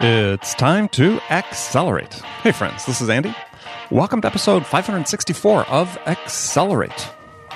It's 0.00 0.54
time 0.54 0.88
to 0.90 1.20
accelerate. 1.28 2.14
Hey, 2.42 2.52
friends, 2.52 2.86
this 2.86 3.00
is 3.00 3.10
Andy. 3.10 3.34
Welcome 3.90 4.20
to 4.20 4.28
episode 4.28 4.64
564 4.64 5.64
of 5.64 5.98
Accelerate, 6.06 7.02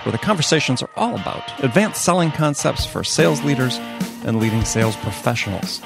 where 0.02 0.10
the 0.10 0.18
conversations 0.18 0.82
are 0.82 0.90
all 0.96 1.14
about 1.14 1.62
advanced 1.62 2.02
selling 2.02 2.32
concepts 2.32 2.84
for 2.84 3.04
sales 3.04 3.40
leaders 3.44 3.78
and 4.24 4.40
leading 4.40 4.64
sales 4.64 4.96
professionals. 4.96 5.80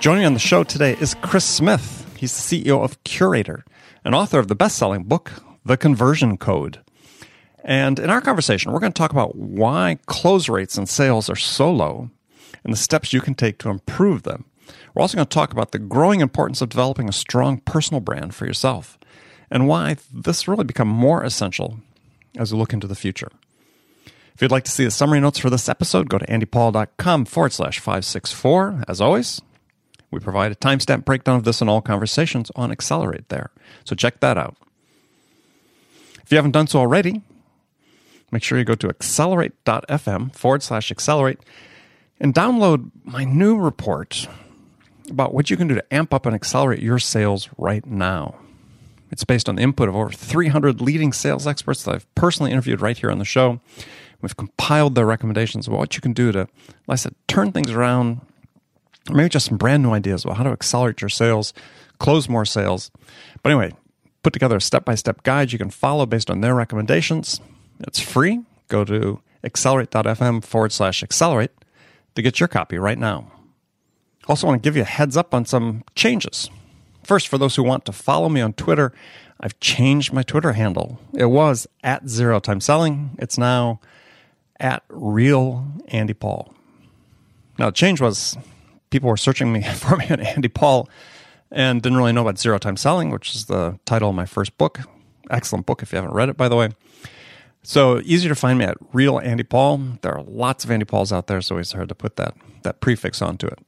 Joining 0.00 0.24
on 0.24 0.34
the 0.34 0.40
show 0.40 0.64
today 0.64 0.96
is 1.00 1.14
Chris 1.22 1.44
Smith. 1.44 2.12
He's 2.16 2.34
the 2.48 2.64
CEO 2.64 2.82
of 2.82 3.00
Curaytor 3.04 3.62
and 4.04 4.16
author 4.16 4.40
of 4.40 4.48
the 4.48 4.56
best 4.56 4.78
selling 4.78 5.04
book, 5.04 5.30
The 5.64 5.76
Conversion 5.76 6.38
Code. 6.38 6.80
And 7.62 8.00
in 8.00 8.10
our 8.10 8.20
conversation, 8.20 8.72
we're 8.72 8.80
going 8.80 8.92
to 8.92 8.98
talk 8.98 9.12
about 9.12 9.36
why 9.36 9.98
close 10.06 10.48
rates 10.48 10.76
in 10.76 10.86
sales 10.86 11.30
are 11.30 11.36
so 11.36 11.70
low 11.70 12.10
and 12.64 12.72
the 12.72 12.78
steps 12.78 13.12
you 13.12 13.20
can 13.20 13.34
take 13.34 13.58
to 13.58 13.70
improve 13.70 14.22
them. 14.22 14.44
We're 14.94 15.02
also 15.02 15.16
going 15.16 15.26
to 15.26 15.34
talk 15.34 15.52
about 15.52 15.72
the 15.72 15.78
growing 15.78 16.20
importance 16.20 16.60
of 16.60 16.68
developing 16.68 17.08
a 17.08 17.12
strong 17.12 17.58
personal 17.58 18.00
brand 18.00 18.34
for 18.34 18.46
yourself 18.46 18.98
and 19.50 19.68
why 19.68 19.96
this 20.12 20.48
really 20.48 20.64
become 20.64 20.88
more 20.88 21.22
essential 21.22 21.78
as 22.38 22.52
we 22.52 22.58
look 22.58 22.72
into 22.72 22.86
the 22.86 22.94
future. 22.94 23.30
If 24.34 24.40
you'd 24.40 24.50
like 24.50 24.64
to 24.64 24.70
see 24.70 24.84
the 24.84 24.90
summary 24.90 25.20
notes 25.20 25.38
for 25.38 25.50
this 25.50 25.68
episode, 25.68 26.08
go 26.08 26.18
to 26.18 26.26
andypaul.com 26.26 27.26
forward 27.26 27.52
slash 27.52 27.78
564. 27.78 28.84
As 28.88 29.00
always, 29.00 29.42
we 30.10 30.20
provide 30.20 30.52
a 30.52 30.56
timestamp 30.56 31.04
breakdown 31.04 31.36
of 31.36 31.44
this 31.44 31.60
and 31.60 31.68
all 31.68 31.82
conversations 31.82 32.50
on 32.56 32.72
Accelerate 32.72 33.28
there. 33.28 33.50
So 33.84 33.94
check 33.94 34.20
that 34.20 34.38
out. 34.38 34.56
If 36.22 36.30
you 36.30 36.36
haven't 36.36 36.52
done 36.52 36.66
so 36.66 36.78
already, 36.78 37.20
make 38.30 38.42
sure 38.42 38.58
you 38.58 38.64
go 38.64 38.74
to 38.74 38.88
accelerate.fm 38.88 40.34
forward 40.34 40.62
slash 40.62 40.90
accelerate 40.90 41.40
and 42.22 42.32
download 42.32 42.90
my 43.04 43.24
new 43.24 43.58
report 43.58 44.28
about 45.10 45.34
what 45.34 45.50
you 45.50 45.56
can 45.56 45.66
do 45.66 45.74
to 45.74 45.94
amp 45.94 46.14
up 46.14 46.24
and 46.24 46.34
accelerate 46.34 46.80
your 46.80 47.00
sales 47.00 47.50
right 47.58 47.84
now. 47.84 48.36
It's 49.10 49.24
based 49.24 49.48
on 49.48 49.56
the 49.56 49.62
input 49.62 49.88
of 49.88 49.96
over 49.96 50.10
300 50.10 50.80
leading 50.80 51.12
sales 51.12 51.46
experts 51.46 51.82
that 51.82 51.94
I've 51.96 52.14
personally 52.14 52.52
interviewed 52.52 52.80
right 52.80 52.96
here 52.96 53.10
on 53.10 53.18
the 53.18 53.24
show. 53.26 53.60
We've 54.22 54.36
compiled 54.36 54.94
their 54.94 55.04
recommendations 55.04 55.66
about 55.66 55.80
what 55.80 55.96
you 55.96 56.00
can 56.00 56.12
do 56.12 56.30
to, 56.30 56.48
like 56.86 56.94
I 56.94 56.94
said, 56.94 57.14
turn 57.26 57.50
things 57.50 57.72
around, 57.72 58.20
maybe 59.10 59.28
just 59.28 59.46
some 59.46 59.58
brand 59.58 59.82
new 59.82 59.90
ideas 59.90 60.24
about 60.24 60.36
how 60.36 60.44
to 60.44 60.50
accelerate 60.50 61.00
your 61.02 61.10
sales, 61.10 61.52
close 61.98 62.28
more 62.28 62.44
sales. 62.44 62.92
But 63.42 63.50
anyway, 63.50 63.72
put 64.22 64.32
together 64.32 64.56
a 64.56 64.60
step 64.60 64.84
by 64.84 64.94
step 64.94 65.24
guide 65.24 65.50
you 65.50 65.58
can 65.58 65.70
follow 65.70 66.06
based 66.06 66.30
on 66.30 66.40
their 66.40 66.54
recommendations. 66.54 67.40
It's 67.80 67.98
free. 67.98 68.42
Go 68.68 68.84
to 68.84 69.20
accelerate.fm 69.42 70.44
forward 70.44 70.70
slash 70.70 71.02
accelerate 71.02 71.50
to 72.14 72.22
get 72.22 72.40
your 72.40 72.48
copy 72.48 72.78
right 72.78 72.98
now. 72.98 73.30
Also, 74.28 74.46
want 74.46 74.62
to 74.62 74.66
give 74.66 74.76
you 74.76 74.82
a 74.82 74.86
heads 74.86 75.16
up 75.16 75.34
on 75.34 75.44
some 75.44 75.82
changes. 75.94 76.48
First, 77.02 77.28
for 77.28 77.38
those 77.38 77.56
who 77.56 77.62
want 77.62 77.84
to 77.86 77.92
follow 77.92 78.28
me 78.28 78.40
on 78.40 78.52
Twitter, 78.52 78.92
I've 79.40 79.58
changed 79.58 80.12
my 80.12 80.22
Twitter 80.22 80.52
handle. 80.52 81.00
It 81.14 81.26
was 81.26 81.66
at 81.82 82.08
zero 82.08 82.38
time 82.38 82.60
selling. 82.60 83.16
It's 83.18 83.36
now 83.36 83.80
at 84.60 84.84
real 84.88 85.66
Andy 85.88 86.14
Paul. 86.14 86.54
Now, 87.58 87.66
the 87.66 87.72
change 87.72 88.00
was 88.00 88.36
people 88.90 89.08
were 89.10 89.16
searching 89.16 89.52
me 89.52 89.62
for 89.74 89.96
me 89.96 90.06
on 90.08 90.20
Andy 90.20 90.48
Paul 90.48 90.88
and 91.50 91.82
didn't 91.82 91.98
really 91.98 92.12
know 92.12 92.22
about 92.22 92.38
zero 92.38 92.58
time 92.58 92.76
selling, 92.76 93.10
which 93.10 93.34
is 93.34 93.46
the 93.46 93.78
title 93.84 94.10
of 94.10 94.14
my 94.14 94.26
first 94.26 94.56
book. 94.56 94.80
Excellent 95.30 95.66
book 95.66 95.82
if 95.82 95.92
you 95.92 95.96
haven't 95.96 96.14
read 96.14 96.28
it, 96.28 96.36
by 96.36 96.48
the 96.48 96.56
way. 96.56 96.70
So 97.62 98.00
easier 98.04 98.28
to 98.28 98.34
find 98.34 98.58
me 98.58 98.64
at 98.64 98.76
real 98.92 99.18
Andy 99.18 99.44
Paul. 99.44 99.98
There 100.02 100.12
are 100.12 100.22
lots 100.22 100.64
of 100.64 100.70
Andy 100.70 100.84
Pauls 100.84 101.12
out 101.12 101.28
there, 101.28 101.40
so 101.40 101.58
it's 101.58 101.72
hard 101.72 101.88
to 101.88 101.94
put 101.94 102.16
that 102.16 102.34
that 102.62 102.80
prefix 102.80 103.22
onto 103.22 103.46
it. 103.46 103.58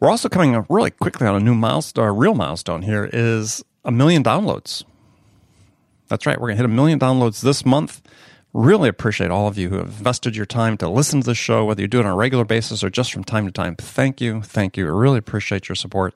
We're 0.00 0.10
also 0.10 0.28
coming 0.28 0.54
up 0.54 0.66
really 0.68 0.90
quickly 0.90 1.26
on 1.26 1.34
a 1.34 1.40
new 1.40 1.54
milestone, 1.54 2.06
a 2.08 2.12
real 2.12 2.34
milestone 2.34 2.82
here 2.82 3.08
is 3.12 3.64
a 3.84 3.92
million 3.92 4.22
downloads. 4.22 4.84
That's 6.08 6.26
right, 6.26 6.38
we're 6.38 6.48
going 6.48 6.56
to 6.56 6.62
hit 6.62 6.70
a 6.70 6.74
million 6.74 6.98
downloads 6.98 7.40
this 7.40 7.64
month. 7.64 8.02
Really 8.52 8.88
appreciate 8.88 9.30
all 9.30 9.48
of 9.48 9.56
you 9.58 9.68
who 9.68 9.78
have 9.78 9.98
invested 9.98 10.36
your 10.36 10.46
time 10.46 10.76
to 10.78 10.88
listen 10.88 11.20
to 11.20 11.26
the 11.26 11.34
show, 11.34 11.64
whether 11.64 11.80
you 11.80 11.88
do 11.88 12.00
it 12.00 12.06
on 12.06 12.12
a 12.12 12.16
regular 12.16 12.44
basis 12.44 12.84
or 12.84 12.90
just 12.90 13.12
from 13.12 13.24
time 13.24 13.46
to 13.46 13.52
time. 13.52 13.76
Thank 13.76 14.20
you. 14.20 14.42
Thank 14.42 14.76
you. 14.76 14.86
I 14.86 14.90
really 14.90 15.18
appreciate 15.18 15.68
your 15.68 15.76
support 15.76 16.14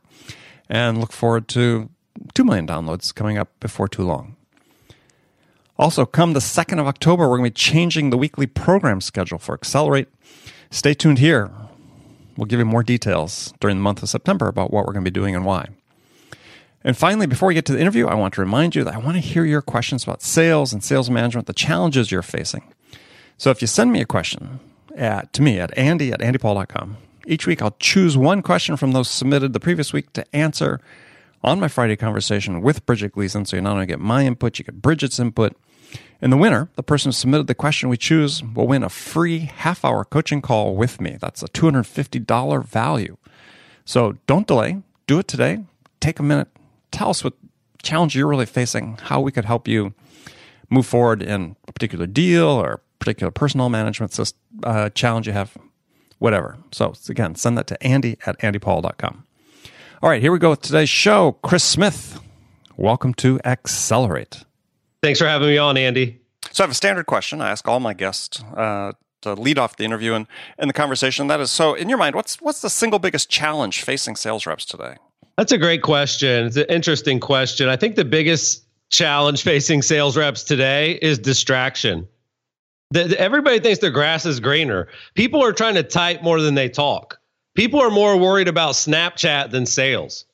and 0.69 0.98
look 0.98 1.12
forward 1.12 1.48
to 1.48 1.88
2 2.34 2.44
million 2.44 2.66
downloads 2.66 3.14
coming 3.14 3.38
up 3.38 3.48
before 3.58 3.88
too 3.88 4.04
long. 4.04 4.36
Also, 5.78 6.04
come 6.04 6.32
the 6.32 6.40
2nd 6.40 6.80
of 6.80 6.86
October, 6.86 7.28
we're 7.28 7.38
going 7.38 7.50
to 7.50 7.54
be 7.54 7.54
changing 7.54 8.10
the 8.10 8.18
weekly 8.18 8.46
program 8.46 9.00
schedule 9.00 9.38
for 9.38 9.54
Accelerate. 9.54 10.08
Stay 10.70 10.92
tuned 10.92 11.18
here 11.18 11.50
We'll 12.38 12.46
give 12.46 12.60
you 12.60 12.64
more 12.64 12.84
details 12.84 13.52
during 13.58 13.78
the 13.78 13.82
month 13.82 14.00
of 14.00 14.08
September 14.08 14.46
about 14.46 14.70
what 14.70 14.86
we're 14.86 14.92
going 14.92 15.04
to 15.04 15.10
be 15.10 15.14
doing 15.14 15.34
and 15.34 15.44
why. 15.44 15.70
And 16.84 16.96
finally, 16.96 17.26
before 17.26 17.48
we 17.48 17.54
get 17.54 17.66
to 17.66 17.72
the 17.72 17.80
interview, 17.80 18.06
I 18.06 18.14
want 18.14 18.34
to 18.34 18.40
remind 18.40 18.76
you 18.76 18.84
that 18.84 18.94
I 18.94 18.98
want 18.98 19.16
to 19.16 19.20
hear 19.20 19.44
your 19.44 19.60
questions 19.60 20.04
about 20.04 20.22
sales 20.22 20.72
and 20.72 20.82
sales 20.82 21.10
management, 21.10 21.48
the 21.48 21.52
challenges 21.52 22.12
you're 22.12 22.22
facing. 22.22 22.62
So 23.38 23.50
if 23.50 23.60
you 23.60 23.66
send 23.66 23.90
me 23.90 24.00
a 24.00 24.06
question 24.06 24.60
at, 24.94 25.32
to 25.32 25.42
me 25.42 25.58
at 25.58 25.76
andy 25.76 26.12
at 26.12 26.20
andypaul.com, 26.20 26.96
each 27.26 27.48
week 27.48 27.60
I'll 27.60 27.76
choose 27.80 28.16
one 28.16 28.40
question 28.42 28.76
from 28.76 28.92
those 28.92 29.10
submitted 29.10 29.52
the 29.52 29.58
previous 29.58 29.92
week 29.92 30.12
to 30.12 30.24
answer 30.34 30.80
on 31.42 31.58
my 31.58 31.66
Friday 31.66 31.96
conversation 31.96 32.62
with 32.62 32.86
Bridget 32.86 33.12
Gleason. 33.12 33.46
So 33.46 33.56
you 33.56 33.62
not 33.62 33.72
only 33.72 33.86
get 33.86 33.98
my 33.98 34.24
input, 34.24 34.60
you 34.60 34.64
get 34.64 34.80
Bridget's 34.80 35.18
input, 35.18 35.56
and 36.20 36.32
the 36.32 36.36
winner, 36.36 36.68
the 36.74 36.82
person 36.82 37.08
who 37.08 37.12
submitted 37.12 37.46
the 37.46 37.54
question 37.54 37.88
we 37.88 37.96
choose, 37.96 38.42
will 38.42 38.66
win 38.66 38.82
a 38.82 38.88
free 38.88 39.40
half 39.40 39.84
hour 39.84 40.04
coaching 40.04 40.42
call 40.42 40.74
with 40.74 41.00
me. 41.00 41.16
That's 41.20 41.42
a 41.42 41.48
$250 41.48 42.64
value. 42.64 43.16
So 43.84 44.16
don't 44.26 44.46
delay. 44.46 44.82
Do 45.06 45.18
it 45.18 45.28
today. 45.28 45.64
Take 46.00 46.18
a 46.18 46.22
minute. 46.22 46.48
Tell 46.90 47.10
us 47.10 47.22
what 47.22 47.34
challenge 47.82 48.16
you're 48.16 48.26
really 48.26 48.46
facing, 48.46 48.98
how 49.02 49.20
we 49.20 49.32
could 49.32 49.44
help 49.44 49.68
you 49.68 49.94
move 50.70 50.86
forward 50.86 51.22
in 51.22 51.56
a 51.66 51.72
particular 51.72 52.06
deal 52.06 52.48
or 52.48 52.80
particular 52.98 53.30
personal 53.30 53.68
management 53.68 54.18
uh, 54.64 54.90
challenge 54.90 55.26
you 55.26 55.32
have, 55.32 55.56
whatever. 56.18 56.58
So 56.72 56.94
again, 57.08 57.34
send 57.36 57.56
that 57.58 57.66
to 57.68 57.82
andy 57.82 58.18
at 58.26 58.38
andypaul.com. 58.40 59.24
All 60.02 60.10
right, 60.10 60.20
here 60.20 60.32
we 60.32 60.38
go 60.38 60.50
with 60.50 60.62
today's 60.62 60.88
show. 60.88 61.32
Chris 61.42 61.64
Smith, 61.64 62.20
welcome 62.76 63.14
to 63.14 63.40
Accelerate. 63.44 64.44
Thanks 65.03 65.19
for 65.19 65.26
having 65.26 65.48
me 65.48 65.59
on, 65.59 65.76
Andy. 65.76 66.20
So 66.53 66.62
I 66.62 66.66
have 66.66 66.70
a 66.70 66.75
standard 66.75 67.06
question 67.06 67.41
I 67.41 67.50
ask 67.50 67.66
all 67.69 67.81
my 67.81 67.94
guests 67.94 68.42
uh, 68.56 68.92
to 69.22 69.34
lead 69.34 69.59
off 69.59 69.76
the 69.76 69.84
interview 69.84 70.14
and, 70.14 70.26
and 70.59 70.69
the 70.69 70.75
conversation. 70.75 71.26
That 71.28 71.41
is, 71.41 71.50
so 71.50 71.75
in 71.75 71.88
your 71.88 71.98
mind, 71.98 72.14
what's 72.14 72.41
what's 72.41 72.60
the 72.60 72.70
single 72.70 72.98
biggest 72.98 73.28
challenge 73.28 73.82
facing 73.82 74.16
sales 74.16 74.47
reps 74.47 74.64
today? 74.64 74.97
That's 75.37 75.53
a 75.53 75.58
great 75.58 75.82
question. 75.82 76.47
It's 76.47 76.56
an 76.56 76.66
interesting 76.69 77.20
question. 77.20 77.69
I 77.69 77.76
think 77.76 77.94
the 77.94 78.04
biggest 78.04 78.64
challenge 78.91 79.42
facing 79.42 79.82
sales 79.82 80.16
reps 80.16 80.42
today 80.42 80.98
is 81.03 81.19
distraction. 81.19 82.08
The, 82.91 83.04
the, 83.04 83.20
everybody 83.20 83.60
thinks 83.60 83.81
their 83.81 83.91
grass 83.91 84.25
is 84.25 84.41
greener. 84.41 84.88
People 85.14 85.44
are 85.44 85.53
trying 85.53 85.75
to 85.75 85.82
type 85.82 86.22
more 86.22 86.41
than 86.41 86.54
they 86.54 86.69
talk. 86.69 87.20
People 87.54 87.81
are 87.81 87.91
more 87.91 88.16
worried 88.16 88.48
about 88.48 88.75
Snapchat 88.75 89.50
than 89.50 89.66
sales. 89.66 90.25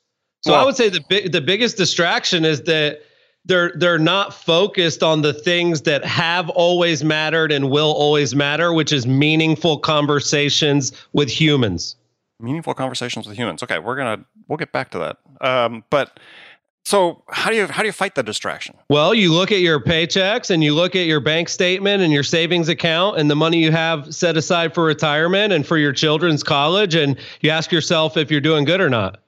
So 0.41 0.51
well, 0.51 0.61
I 0.61 0.65
would 0.65 0.75
say 0.75 0.89
the 0.89 1.27
the 1.27 1.41
biggest 1.41 1.75
distraction 1.77 2.45
is 2.45 2.63
that 2.63 3.01
they're 3.45 3.71
they're 3.75 3.99
not 3.99 4.33
focused 4.33 5.03
on 5.03 5.21
the 5.21 5.33
things 5.33 5.83
that 5.83 6.03
have 6.03 6.49
always 6.49 7.03
mattered 7.03 7.51
and 7.51 7.69
will 7.69 7.93
always 7.93 8.35
matter, 8.35 8.73
which 8.73 8.91
is 8.91 9.05
meaningful 9.05 9.77
conversations 9.77 10.91
with 11.13 11.29
humans. 11.29 11.95
Meaningful 12.39 12.73
conversations 12.73 13.27
with 13.27 13.37
humans. 13.37 13.63
Okay, 13.63 13.79
we're 13.79 13.95
gonna 13.95 14.25
we'll 14.47 14.57
get 14.57 14.71
back 14.71 14.91
to 14.91 14.99
that. 14.99 15.17
Um, 15.41 15.83
but 15.89 16.19
so 16.83 17.23
how 17.29 17.49
do 17.49 17.55
you 17.55 17.67
how 17.67 17.81
do 17.81 17.87
you 17.87 17.93
fight 17.93 18.15
the 18.15 18.23
distraction? 18.23 18.75
Well, 18.89 19.13
you 19.13 19.31
look 19.31 19.51
at 19.51 19.59
your 19.59 19.79
paychecks 19.79 20.49
and 20.49 20.63
you 20.63 20.75
look 20.75 20.95
at 20.95 21.05
your 21.05 21.19
bank 21.19 21.49
statement 21.49 22.03
and 22.03 22.11
your 22.11 22.23
savings 22.23 22.67
account 22.69 23.19
and 23.19 23.29
the 23.29 23.35
money 23.35 23.63
you 23.63 23.71
have 23.71 24.13
set 24.13 24.37
aside 24.37 24.73
for 24.73 24.83
retirement 24.83 25.53
and 25.53 25.65
for 25.65 25.77
your 25.77 25.93
children's 25.93 26.43
college, 26.43 26.95
and 26.95 27.17
you 27.41 27.49
ask 27.51 27.71
yourself 27.71 28.17
if 28.17 28.29
you're 28.29 28.41
doing 28.41 28.65
good 28.65 28.81
or 28.81 28.89
not. 28.89 29.19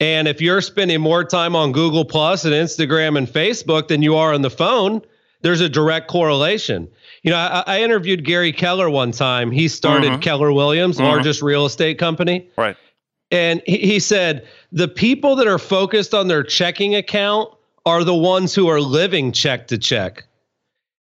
And 0.00 0.28
if 0.28 0.40
you're 0.40 0.60
spending 0.60 1.00
more 1.00 1.24
time 1.24 1.56
on 1.56 1.72
Google 1.72 2.04
Plus 2.04 2.44
and 2.44 2.52
Instagram 2.52 3.16
and 3.16 3.26
Facebook 3.26 3.88
than 3.88 4.02
you 4.02 4.16
are 4.16 4.34
on 4.34 4.42
the 4.42 4.50
phone, 4.50 5.00
there's 5.40 5.60
a 5.60 5.68
direct 5.68 6.08
correlation. 6.08 6.88
You 7.22 7.30
know, 7.30 7.38
I, 7.38 7.62
I 7.66 7.82
interviewed 7.82 8.24
Gary 8.24 8.52
Keller 8.52 8.90
one 8.90 9.12
time. 9.12 9.50
He 9.50 9.68
started 9.68 10.12
mm-hmm. 10.12 10.20
Keller 10.20 10.52
Williams, 10.52 10.96
mm-hmm. 10.96 11.06
largest 11.06 11.40
real 11.40 11.64
estate 11.64 11.98
company. 11.98 12.48
Right. 12.58 12.76
And 13.30 13.62
he, 13.66 13.78
he 13.78 13.98
said 13.98 14.46
the 14.70 14.88
people 14.88 15.34
that 15.36 15.46
are 15.46 15.58
focused 15.58 16.14
on 16.14 16.28
their 16.28 16.42
checking 16.42 16.94
account 16.94 17.52
are 17.86 18.04
the 18.04 18.14
ones 18.14 18.54
who 18.54 18.68
are 18.68 18.80
living 18.80 19.32
check 19.32 19.68
to 19.68 19.78
check. 19.78 20.24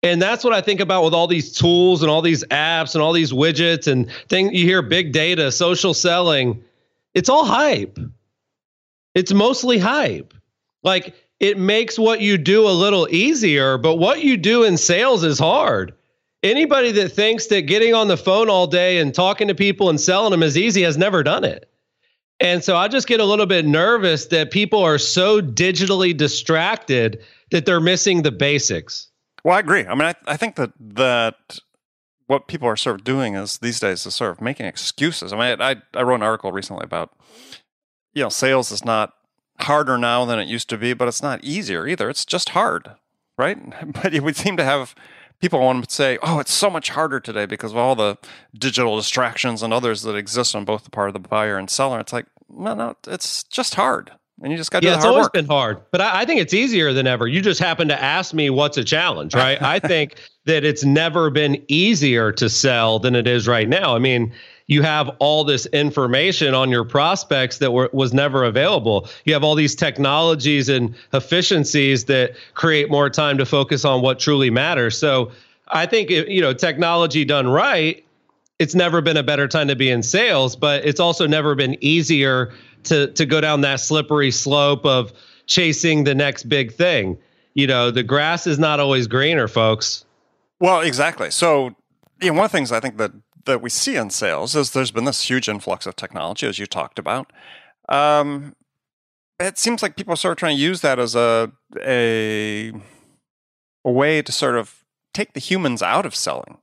And 0.03 0.21
that's 0.21 0.43
what 0.43 0.53
I 0.53 0.61
think 0.61 0.79
about 0.79 1.03
with 1.03 1.13
all 1.13 1.27
these 1.27 1.53
tools 1.53 2.01
and 2.01 2.09
all 2.09 2.23
these 2.23 2.43
apps 2.45 2.95
and 2.95 3.03
all 3.03 3.13
these 3.13 3.31
widgets 3.31 3.87
and 3.87 4.09
things. 4.29 4.51
You 4.53 4.65
hear 4.65 4.81
big 4.81 5.13
data, 5.13 5.51
social 5.51 5.93
selling. 5.93 6.63
It's 7.13 7.29
all 7.29 7.45
hype. 7.45 7.99
It's 9.15 9.33
mostly 9.33 9.77
hype. 9.77 10.33
Like 10.83 11.15
it 11.39 11.57
makes 11.57 11.97
what 11.97 12.21
you 12.21 12.37
do 12.37 12.67
a 12.67 12.71
little 12.71 13.07
easier, 13.09 13.77
but 13.77 13.95
what 13.95 14.23
you 14.23 14.37
do 14.37 14.63
in 14.63 14.77
sales 14.77 15.23
is 15.23 15.39
hard. 15.39 15.93
Anybody 16.43 16.91
that 16.93 17.09
thinks 17.09 17.47
that 17.47 17.63
getting 17.63 17.93
on 17.93 18.07
the 18.07 18.17
phone 18.17 18.49
all 18.49 18.67
day 18.67 18.97
and 18.99 19.13
talking 19.13 19.47
to 19.47 19.55
people 19.55 19.89
and 19.89 19.99
selling 19.99 20.31
them 20.31 20.41
is 20.41 20.57
easy 20.57 20.81
has 20.83 20.97
never 20.97 21.23
done 21.23 21.43
it. 21.43 21.69
And 22.39 22.63
so 22.63 22.75
I 22.75 22.87
just 22.87 23.07
get 23.07 23.19
a 23.19 23.25
little 23.25 23.45
bit 23.45 23.65
nervous 23.65 24.27
that 24.27 24.49
people 24.49 24.83
are 24.83 24.97
so 24.97 25.41
digitally 25.41 26.17
distracted 26.17 27.23
that 27.51 27.67
they're 27.67 27.79
missing 27.79 28.23
the 28.23 28.31
basics. 28.31 29.07
Well, 29.43 29.55
I 29.55 29.59
agree. 29.59 29.85
I 29.85 29.93
mean, 29.93 30.07
I, 30.07 30.15
I 30.25 30.37
think 30.37 30.55
that 30.55 30.71
that 30.79 31.59
what 32.25 32.47
people 32.47 32.67
are 32.67 32.77
sort 32.77 32.95
of 32.95 33.03
doing 33.03 33.35
is 33.35 33.57
these 33.57 33.79
days 33.79 34.05
is 34.05 34.15
sort 34.15 34.31
of 34.31 34.41
making 34.41 34.65
excuses. 34.65 35.33
I 35.33 35.37
mean, 35.37 35.61
I, 35.61 35.75
I 35.93 36.03
wrote 36.03 36.15
an 36.15 36.23
article 36.23 36.51
recently 36.51 36.83
about 36.83 37.11
you 38.13 38.23
know 38.23 38.29
sales 38.29 38.71
is 38.71 38.83
not 38.83 39.13
harder 39.59 39.97
now 39.97 40.25
than 40.25 40.39
it 40.39 40.47
used 40.47 40.69
to 40.69 40.77
be, 40.77 40.93
but 40.93 41.07
it's 41.07 41.21
not 41.21 41.43
easier 41.43 41.87
either. 41.87 42.09
It's 42.09 42.25
just 42.25 42.49
hard, 42.49 42.91
right? 43.37 43.57
But 43.93 44.13
we 44.21 44.33
seem 44.33 44.57
to 44.57 44.63
have 44.63 44.95
people 45.39 45.59
want 45.59 45.87
to 45.87 45.93
say, 45.93 46.17
"Oh, 46.21 46.39
it's 46.39 46.53
so 46.53 46.69
much 46.69 46.89
harder 46.89 47.19
today 47.19 47.45
because 47.45 47.71
of 47.71 47.77
all 47.77 47.95
the 47.95 48.17
digital 48.53 48.95
distractions 48.95 49.63
and 49.63 49.73
others 49.73 50.03
that 50.03 50.15
exist 50.15 50.55
on 50.55 50.65
both 50.65 50.83
the 50.83 50.91
part 50.91 51.09
of 51.09 51.13
the 51.13 51.19
buyer 51.19 51.57
and 51.57 51.69
seller." 51.69 51.99
It's 51.99 52.13
like, 52.13 52.27
no, 52.49 52.73
no, 52.73 52.95
it's 53.07 53.43
just 53.45 53.75
hard, 53.75 54.11
and 54.41 54.51
you 54.51 54.57
just 54.57 54.71
got 54.71 54.81
to. 54.81 54.87
Yeah, 54.87 54.95
it's 54.95 55.05
always 55.05 55.25
work. 55.25 55.33
been 55.33 55.47
hard, 55.47 55.81
but 55.91 56.01
I, 56.01 56.21
I 56.21 56.25
think 56.25 56.39
it's 56.41 56.53
easier 56.53 56.93
than 56.93 57.07
ever. 57.07 57.27
You 57.27 57.41
just 57.41 57.59
happen 57.59 57.87
to 57.89 58.01
ask 58.01 58.33
me 58.33 58.49
what's 58.49 58.77
a 58.77 58.83
challenge, 58.83 59.35
right? 59.35 59.61
I 59.75 59.79
think 59.79 60.15
that 60.45 60.63
it's 60.63 60.83
never 60.83 61.29
been 61.29 61.63
easier 61.67 62.31
to 62.33 62.49
sell 62.49 62.99
than 62.99 63.15
it 63.15 63.27
is 63.27 63.47
right 63.47 63.67
now. 63.67 63.95
I 63.95 63.99
mean, 63.99 64.33
you 64.71 64.81
have 64.81 65.09
all 65.19 65.43
this 65.43 65.65
information 65.65 66.53
on 66.53 66.69
your 66.69 66.85
prospects 66.85 67.57
that 67.57 67.73
were, 67.73 67.89
was 67.91 68.13
never 68.13 68.45
available. 68.45 69.05
You 69.25 69.33
have 69.33 69.43
all 69.43 69.53
these 69.53 69.75
technologies 69.75 70.69
and 70.69 70.95
efficiencies 71.11 72.05
that 72.05 72.37
create 72.53 72.89
more 72.89 73.09
time 73.09 73.37
to 73.39 73.45
focus 73.45 73.83
on 73.83 74.01
what 74.01 74.17
truly 74.17 74.49
matters. 74.49 74.97
So 74.97 75.33
I 75.67 75.87
think 75.87 76.09
you 76.09 76.39
know 76.39 76.53
technology 76.53 77.25
done 77.25 77.49
right. 77.49 78.01
It's 78.59 78.73
never 78.73 79.01
been 79.01 79.17
a 79.17 79.23
better 79.23 79.45
time 79.45 79.67
to 79.67 79.75
be 79.75 79.89
in 79.89 80.01
sales, 80.03 80.55
but 80.55 80.85
it's 80.85 81.01
also 81.01 81.27
never 81.27 81.53
been 81.53 81.75
easier 81.83 82.53
to 82.85 83.07
to 83.07 83.25
go 83.25 83.41
down 83.41 83.59
that 83.61 83.81
slippery 83.81 84.31
slope 84.31 84.85
of 84.85 85.11
chasing 85.47 86.05
the 86.05 86.15
next 86.15 86.47
big 86.47 86.71
thing. 86.71 87.17
You 87.55 87.67
know, 87.67 87.91
the 87.91 88.03
grass 88.03 88.47
is 88.47 88.57
not 88.57 88.79
always 88.79 89.07
greener, 89.07 89.49
folks. 89.49 90.05
Well, 90.61 90.79
exactly. 90.79 91.29
So, 91.29 91.75
you 92.21 92.29
know, 92.29 92.35
one 92.35 92.45
of 92.45 92.51
the 92.53 92.57
things 92.57 92.71
I 92.71 92.79
think 92.79 92.95
that 92.95 93.11
that 93.45 93.61
we 93.61 93.69
see 93.69 93.95
in 93.95 94.09
sales 94.09 94.55
is 94.55 94.71
there's 94.71 94.91
been 94.91 95.05
this 95.05 95.29
huge 95.29 95.47
influx 95.49 95.85
of 95.85 95.95
technology, 95.95 96.47
as 96.47 96.59
you 96.59 96.65
talked 96.65 96.99
about. 96.99 97.31
Um, 97.89 98.55
it 99.39 99.57
seems 99.57 99.81
like 99.81 99.95
people 99.95 100.13
are 100.13 100.17
sort 100.17 100.33
of 100.33 100.37
trying 100.37 100.55
to 100.57 100.61
use 100.61 100.81
that 100.81 100.99
as 100.99 101.15
a 101.15 101.51
a 101.83 102.71
a 103.83 103.91
way 103.91 104.21
to 104.21 104.31
sort 104.31 104.55
of 104.55 104.83
take 105.13 105.33
the 105.33 105.39
humans 105.39 105.81
out 105.81 106.05
of 106.05 106.15
selling. 106.15 106.57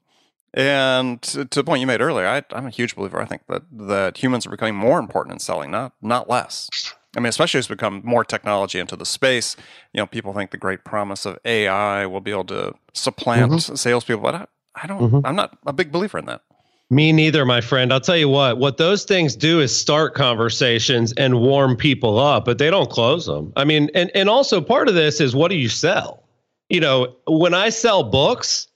And 0.54 1.20
to, 1.22 1.44
the 1.44 1.64
point 1.64 1.80
you 1.80 1.86
made 1.86 2.00
earlier, 2.00 2.26
I, 2.26 2.42
I'm 2.52 2.66
a 2.66 2.70
huge 2.70 2.96
believer. 2.96 3.20
I 3.20 3.26
think 3.26 3.42
that 3.48 3.62
that 3.72 4.16
humans 4.16 4.46
are 4.46 4.50
becoming 4.50 4.74
more 4.76 4.98
important 4.98 5.34
in 5.34 5.38
selling, 5.40 5.70
not 5.70 5.92
not 6.00 6.28
less. 6.28 6.70
I 7.16 7.20
mean, 7.20 7.28
especially 7.28 7.58
as 7.58 7.68
we 7.68 7.74
become 7.74 8.02
more 8.04 8.24
technology 8.24 8.78
into 8.78 8.96
the 8.96 9.06
space. 9.06 9.56
You 9.92 9.98
know, 10.00 10.06
people 10.06 10.32
think 10.32 10.50
the 10.50 10.56
great 10.56 10.84
promise 10.84 11.26
of 11.26 11.38
AI 11.44 12.06
will 12.06 12.20
be 12.20 12.30
able 12.30 12.44
to 12.44 12.74
supplant 12.94 13.50
Mm-hmm. 13.52 13.74
salespeople, 13.74 14.22
but 14.22 14.34
I, 14.34 14.46
I 14.74 14.86
don't. 14.86 15.00
I'm 15.26 15.36
not 15.36 15.58
a 15.66 15.72
big 15.72 15.90
believer 15.92 16.18
in 16.18 16.26
that. 16.26 16.42
Me 16.90 17.12
neither, 17.12 17.44
my 17.44 17.60
friend. 17.60 17.92
I'll 17.92 18.00
tell 18.00 18.16
you 18.16 18.30
what, 18.30 18.56
what 18.56 18.78
those 18.78 19.04
things 19.04 19.36
do 19.36 19.60
is 19.60 19.76
start 19.78 20.14
conversations 20.14 21.12
and 21.18 21.40
warm 21.40 21.76
people 21.76 22.18
up, 22.18 22.46
but 22.46 22.56
they 22.56 22.70
don't 22.70 22.88
close 22.88 23.26
them. 23.26 23.52
I 23.56 23.64
mean, 23.64 23.90
and, 23.94 24.10
and 24.14 24.28
also 24.30 24.60
part 24.62 24.88
of 24.88 24.94
this 24.94 25.20
is 25.20 25.36
what 25.36 25.50
do 25.50 25.56
you 25.56 25.68
sell? 25.68 26.22
You 26.70 26.80
know, 26.80 27.14
when 27.26 27.52
I 27.52 27.68
sell 27.68 28.02
books, 28.02 28.68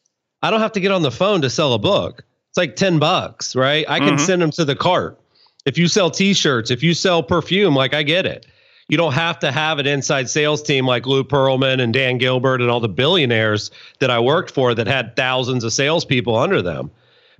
I 0.42 0.50
don't 0.50 0.60
have 0.60 0.72
to 0.72 0.80
get 0.80 0.92
on 0.92 1.00
the 1.02 1.10
phone 1.10 1.40
to 1.40 1.48
sell 1.48 1.72
a 1.72 1.78
book. 1.78 2.22
It's 2.50 2.58
like 2.58 2.76
10 2.76 2.98
bucks, 2.98 3.56
right? 3.56 3.86
I 3.88 3.98
can 3.98 4.16
Mhm. 4.16 4.20
send 4.20 4.42
them 4.42 4.50
to 4.52 4.64
the 4.66 4.76
cart. 4.76 5.18
If 5.64 5.78
you 5.78 5.88
sell 5.88 6.10
t-shirts, 6.10 6.70
if 6.70 6.82
you 6.82 6.92
sell 6.92 7.22
perfume, 7.22 7.74
like 7.74 7.94
I 7.94 8.02
get 8.02 8.26
it. 8.26 8.44
You 8.88 8.98
don't 8.98 9.12
have 9.14 9.38
to 9.38 9.50
have 9.50 9.78
an 9.78 9.86
inside 9.86 10.28
sales 10.28 10.62
team 10.62 10.86
like 10.86 11.06
Lou 11.06 11.24
Pearlman 11.24 11.80
and 11.80 11.94
Dan 11.94 12.18
Gilbert 12.18 12.60
and 12.60 12.70
all 12.70 12.80
the 12.80 12.88
billionaires 12.90 13.70
that 14.00 14.10
I 14.10 14.18
worked 14.18 14.50
for 14.50 14.74
that 14.74 14.86
had 14.86 15.16
thousands 15.16 15.64
of 15.64 15.72
salespeople 15.72 16.36
under 16.36 16.60
them. 16.60 16.90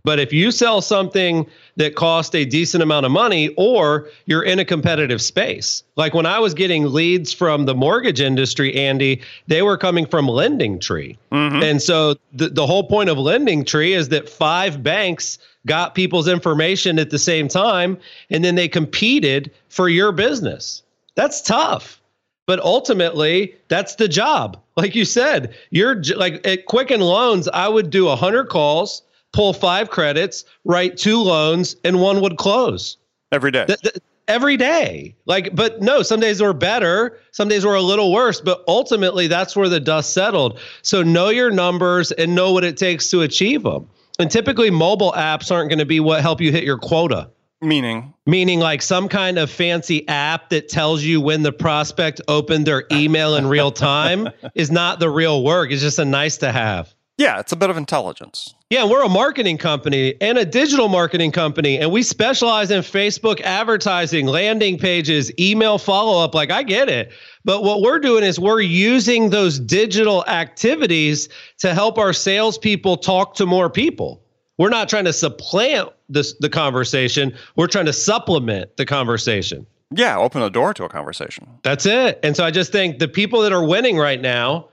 But 0.04 0.18
if 0.18 0.32
you 0.32 0.50
sell 0.50 0.80
something 0.80 1.46
that 1.76 1.94
cost 1.94 2.34
a 2.34 2.44
decent 2.44 2.82
amount 2.82 3.06
of 3.06 3.12
money 3.12 3.54
or 3.56 4.08
you're 4.26 4.42
in 4.42 4.58
a 4.58 4.64
competitive 4.64 5.22
space, 5.22 5.84
like 5.94 6.12
when 6.12 6.26
I 6.26 6.40
was 6.40 6.54
getting 6.54 6.92
leads 6.92 7.32
from 7.32 7.66
the 7.66 7.74
mortgage 7.74 8.20
industry, 8.20 8.74
Andy, 8.74 9.22
they 9.46 9.62
were 9.62 9.76
coming 9.76 10.06
from 10.06 10.26
LendingTree. 10.26 11.16
Mhm. 11.30 11.62
And 11.62 11.80
so 11.80 12.16
the, 12.32 12.48
the 12.48 12.66
whole 12.66 12.82
point 12.84 13.10
of 13.10 13.16
LendingTree 13.16 13.96
is 13.96 14.08
that 14.08 14.28
five 14.28 14.82
banks 14.82 15.38
got 15.66 15.94
people's 15.94 16.26
information 16.26 16.98
at 16.98 17.10
the 17.10 17.18
same 17.18 17.46
time 17.46 17.96
and 18.28 18.44
then 18.44 18.56
they 18.56 18.66
competed 18.66 19.52
for 19.68 19.88
your 19.88 20.10
business. 20.10 20.82
That's 21.14 21.40
tough. 21.40 22.00
But 22.48 22.58
ultimately, 22.58 23.54
that's 23.68 23.94
the 23.94 24.08
job. 24.08 24.58
Like 24.76 24.96
you 24.96 25.04
said, 25.04 25.54
you're 25.70 26.02
like 26.16 26.44
at 26.44 26.66
Quicken 26.66 27.00
Loans, 27.00 27.46
I 27.48 27.68
would 27.68 27.90
do 27.90 28.06
100 28.06 28.48
calls, 28.48 29.02
pull 29.32 29.52
five 29.52 29.90
credits, 29.90 30.44
write 30.64 30.96
two 30.96 31.18
loans, 31.18 31.76
and 31.84 32.00
one 32.00 32.20
would 32.20 32.36
close 32.36 32.96
Every 33.30 33.50
day. 33.50 33.64
th- 33.66 33.80
th- 33.80 33.96
every 34.28 34.56
day. 34.56 35.14
Like, 35.26 35.54
but 35.54 35.80
no, 35.82 36.02
some 36.02 36.20
days 36.20 36.40
were 36.40 36.52
better, 36.52 37.18
some 37.32 37.48
days 37.48 37.64
were 37.64 37.74
a 37.74 37.82
little 37.82 38.12
worse, 38.12 38.40
but 38.40 38.62
ultimately 38.68 39.26
that's 39.26 39.56
where 39.56 39.68
the 39.68 39.80
dust 39.80 40.12
settled. 40.12 40.60
So 40.82 41.02
know 41.02 41.28
your 41.30 41.50
numbers 41.50 42.12
and 42.12 42.34
know 42.34 42.52
what 42.52 42.64
it 42.64 42.76
takes 42.76 43.10
to 43.10 43.22
achieve 43.22 43.62
them. 43.62 43.88
And 44.18 44.30
typically, 44.30 44.70
mobile 44.70 45.12
apps 45.12 45.50
aren't 45.50 45.70
going 45.70 45.78
to 45.78 45.86
be 45.86 45.98
what 45.98 46.20
help 46.20 46.40
you 46.40 46.52
hit 46.52 46.64
your 46.64 46.78
quota. 46.78 47.30
Meaning, 47.62 48.12
Meaning, 48.26 48.58
like 48.58 48.82
some 48.82 49.08
kind 49.08 49.38
of 49.38 49.48
fancy 49.50 50.06
app 50.08 50.50
that 50.50 50.68
tells 50.68 51.02
you 51.02 51.20
when 51.20 51.42
the 51.42 51.52
prospect 51.52 52.20
opened 52.26 52.66
their 52.66 52.84
email 52.90 53.36
in 53.36 53.46
real 53.46 53.70
time 53.70 54.28
is 54.54 54.70
not 54.70 54.98
the 54.98 55.08
real 55.08 55.44
work. 55.44 55.70
It's 55.70 55.80
just 55.80 55.98
a 55.98 56.04
nice 56.04 56.36
to 56.38 56.50
have. 56.52 56.92
Yeah, 57.18 57.38
it's 57.38 57.52
a 57.52 57.56
bit 57.56 57.70
of 57.70 57.76
intelligence. 57.76 58.54
Yeah, 58.70 58.84
we're 58.84 59.04
a 59.04 59.08
marketing 59.08 59.58
company 59.58 60.14
and 60.20 60.38
a 60.38 60.46
digital 60.46 60.88
marketing 60.88 61.30
company, 61.30 61.78
and 61.78 61.92
we 61.92 62.02
specialize 62.02 62.70
in 62.70 62.80
Facebook 62.80 63.40
advertising, 63.42 64.26
landing 64.26 64.78
pages, 64.78 65.30
email 65.38 65.76
follow 65.76 66.24
up. 66.24 66.34
Like, 66.34 66.50
I 66.50 66.62
get 66.62 66.88
it. 66.88 67.12
But 67.44 67.64
what 67.64 67.82
we're 67.82 67.98
doing 67.98 68.24
is 68.24 68.40
we're 68.40 68.62
using 68.62 69.30
those 69.30 69.58
digital 69.58 70.24
activities 70.26 71.28
to 71.58 71.74
help 71.74 71.98
our 71.98 72.14
salespeople 72.14 72.96
talk 72.96 73.34
to 73.34 73.46
more 73.46 73.68
people. 73.68 74.22
We're 74.56 74.70
not 74.70 74.88
trying 74.88 75.04
to 75.04 75.12
supplant 75.12 75.90
this, 76.08 76.34
the 76.40 76.48
conversation, 76.48 77.34
we're 77.56 77.66
trying 77.66 77.86
to 77.86 77.92
supplement 77.92 78.76
the 78.76 78.86
conversation. 78.86 79.66
Yeah, 79.94 80.16
open 80.18 80.42
a 80.42 80.50
door 80.50 80.72
to 80.74 80.84
a 80.84 80.88
conversation. 80.88 81.46
That's 81.62 81.84
it. 81.84 82.20
And 82.22 82.36
so 82.36 82.44
I 82.44 82.50
just 82.50 82.72
think 82.72 82.98
the 82.98 83.08
people 83.08 83.42
that 83.42 83.52
are 83.52 83.64
winning 83.64 83.98
right 83.98 84.20
now 84.20 84.68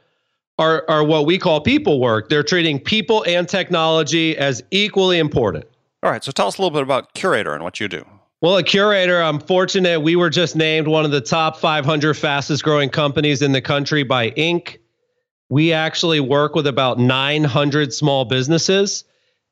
are, 0.59 0.83
are 0.87 1.03
what 1.03 1.25
we 1.25 1.39
call 1.39 1.61
people 1.61 1.99
work. 1.99 2.29
They're 2.29 2.43
treating 2.43 2.79
people 2.79 3.23
and 3.25 3.47
technology 3.47 4.37
as 4.37 4.61
equally 4.69 5.17
important. 5.17 5.65
All 6.03 6.11
right, 6.11 6.23
so 6.23 6.31
tell 6.31 6.47
us 6.47 6.57
a 6.57 6.61
little 6.61 6.77
bit 6.77 6.83
about 6.83 7.13
Curaytor 7.15 7.55
and 7.55 7.63
what 7.63 7.79
you 7.79 7.87
do. 7.87 8.05
Well, 8.41 8.57
a 8.57 8.63
Curaytor, 8.63 9.23
I'm 9.23 9.39
fortunate 9.39 10.01
we 10.01 10.15
were 10.15 10.29
just 10.29 10.55
named 10.55 10.87
one 10.87 11.05
of 11.05 11.11
the 11.11 11.21
top 11.21 11.57
500 11.57 12.13
fastest 12.13 12.63
growing 12.63 12.89
companies 12.89 13.41
in 13.41 13.53
the 13.53 13.61
country 13.61 14.03
by 14.03 14.31
Inc. 14.31 14.77
We 15.49 15.73
actually 15.73 16.19
work 16.19 16.55
with 16.55 16.67
about 16.67 16.99
900 16.99 17.91
small 17.93 18.25
businesses 18.25 19.03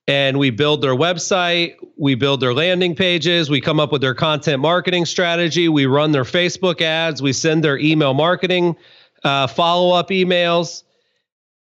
and 0.08 0.40
we 0.40 0.52
build 0.52 0.82
their 0.82 0.96
website, 0.96 1.76
we 1.98 2.16
build 2.16 2.40
their 2.40 2.54
landing 2.54 2.96
pages, 2.96 3.50
we 3.50 3.60
come 3.60 3.80
up 3.80 3.92
with 3.92 4.00
their 4.00 4.14
content 4.14 4.62
marketing 4.62 5.06
strategy, 5.06 5.68
we 5.68 5.86
run 5.86 6.12
their 6.12 6.24
Facebook 6.24 6.82
ads, 6.82 7.22
we 7.22 7.34
send 7.34 7.62
their 7.64 7.78
email 7.78 8.14
marketing 8.14 8.78
uh, 9.24 9.48
follow 9.48 9.96
up 9.96 10.10
emails. 10.10 10.84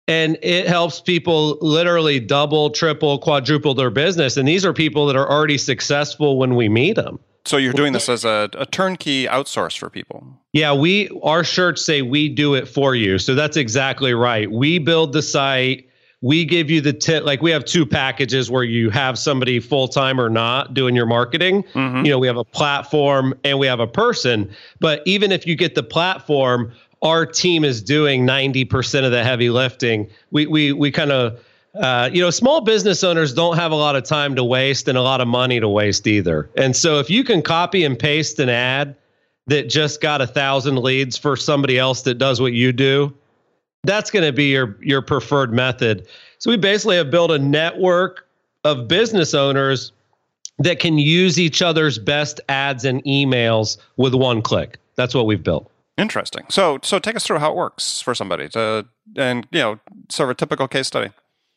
And 0.09 0.39
it 0.43 0.69
helps 0.69 1.01
people 1.01 1.59
literally 1.61 2.21
double, 2.21 2.71
triple, 2.71 3.19
quadruple 3.19 3.75
their 3.75 3.91
business. 3.91 4.37
And 4.37 4.47
these 4.47 4.65
are 4.65 4.73
people 4.73 5.07
that 5.07 5.17
are 5.17 5.29
already 5.29 5.59
successful 5.59 6.39
when 6.39 6.55
we 6.55 6.69
meet 6.69 6.95
them. 6.95 7.19
So 7.45 7.57
you're 7.59 7.73
doing 7.73 7.93
this 7.93 8.09
as 8.09 8.25
a, 8.25 8.51
a 8.55 8.67
turnkey 8.67 9.27
outsource 9.27 9.79
for 9.79 9.89
people. 9.89 10.27
Yeah, 10.53 10.73
we 10.75 11.09
our 11.23 11.45
shirts 11.45 11.85
say 11.85 12.03
we 12.03 12.29
do 12.29 12.55
it 12.55 12.67
for 12.67 12.95
you. 12.95 13.19
So 13.19 13.37
that's 13.37 13.57
exactly 13.57 14.15
right. 14.15 14.51
We 14.51 14.79
build 14.81 15.13
the 15.13 15.23
site. 15.23 15.89
We 16.23 16.45
give 16.45 16.71
you 16.71 16.81
the 16.81 16.93
tip. 16.93 17.25
Like 17.25 17.43
we 17.43 17.53
have 17.53 17.65
two 17.65 17.87
packages 17.87 18.51
where 18.51 18.65
you 18.65 18.91
have 18.91 19.17
somebody 19.17 19.61
full 19.61 19.87
time 19.87 20.21
or 20.21 20.29
not 20.29 20.75
doing 20.75 20.97
your 20.97 21.07
marketing. 21.07 21.63
Mhm. 21.75 22.05
You 22.05 22.11
know, 22.11 22.19
we 22.19 22.27
have 22.27 22.37
a 22.37 22.45
platform 22.45 23.33
and 23.45 23.61
we 23.61 23.69
have 23.69 23.81
a 23.81 23.87
person. 23.87 24.51
But 24.81 25.03
even 25.05 25.31
if 25.31 25.47
you 25.47 25.55
get 25.55 25.77
the 25.77 25.85
platform, 25.85 26.73
our 27.03 27.27
team 27.27 27.65
is 27.65 27.83
doing 27.83 28.27
90% 28.27 29.05
of 29.05 29.11
the 29.11 29.23
heavy 29.23 29.51
lifting. 29.51 30.09
We 30.31 30.47
we 30.47 30.73
we 30.73 30.91
kind 30.91 31.13
of 31.13 31.41
uh, 31.81 32.09
you 32.13 32.23
know, 32.23 32.31
small 32.31 32.63
business 32.63 33.05
owners 33.05 33.35
don't 33.35 33.57
have 33.57 33.71
a 33.71 33.77
lot 33.77 33.97
of 33.97 34.05
time 34.05 34.35
to 34.37 34.45
waste 34.45 34.89
and 34.89 34.97
a 34.97 35.03
lot 35.03 35.21
of 35.21 35.29
money 35.29 35.61
to 35.61 35.69
waste 35.69 36.07
either. 36.07 36.49
And 36.57 36.75
so 36.75 36.99
if 36.99 37.11
you 37.11 37.23
can 37.23 37.43
copy 37.43 37.85
and 37.85 37.99
paste 37.99 38.39
an 38.39 38.49
ad 38.49 38.97
that 39.47 39.69
just 39.69 40.01
got 40.01 40.21
a 40.21 40.27
thousand 40.27 40.79
leads 40.79 41.17
for 41.19 41.37
somebody 41.37 41.79
else 41.79 42.03
that 42.03 42.15
does 42.15 42.41
what 42.41 42.53
you 42.53 42.73
do, 42.73 43.15
that's 43.85 44.11
going 44.11 44.25
to 44.25 44.33
be 44.33 44.51
your 44.51 44.77
your 44.81 45.03
preferred 45.03 45.53
method. 45.53 46.09
So 46.39 46.51
we 46.51 46.57
basically 46.57 46.97
have 46.97 47.11
built 47.11 47.31
a 47.31 47.39
network 47.39 48.27
of 48.65 48.89
business 48.89 49.35
owners 49.35 49.93
that 50.59 50.79
can 50.79 50.99
use 50.99 51.39
each 51.39 51.61
other's 51.61 51.99
best 51.99 52.41
ads 52.49 52.85
and 52.85 53.05
emails 53.05 53.77
with 53.97 54.15
one 54.15 54.41
click. 54.43 54.79
That's 54.97 55.15
what 55.15 55.27
we've 55.27 55.43
built. 55.43 55.71
Interesting. 55.97 56.45
So, 56.51 56.79
so 56.83 56.99
take 56.99 57.17
us 57.17 57.27
through 57.27 57.39
how 57.39 57.53
it 57.53 57.57
works 57.57 58.01
for 58.01 58.15
somebody 58.15 58.49
to, 58.51 58.87
and 59.17 59.47
you 59.51 59.61
know, 59.61 59.79
sort 60.11 60.29
of 60.29 60.33
a 60.33 60.35
typical 60.35 60.69
case 60.69 60.87
study. 60.87 61.11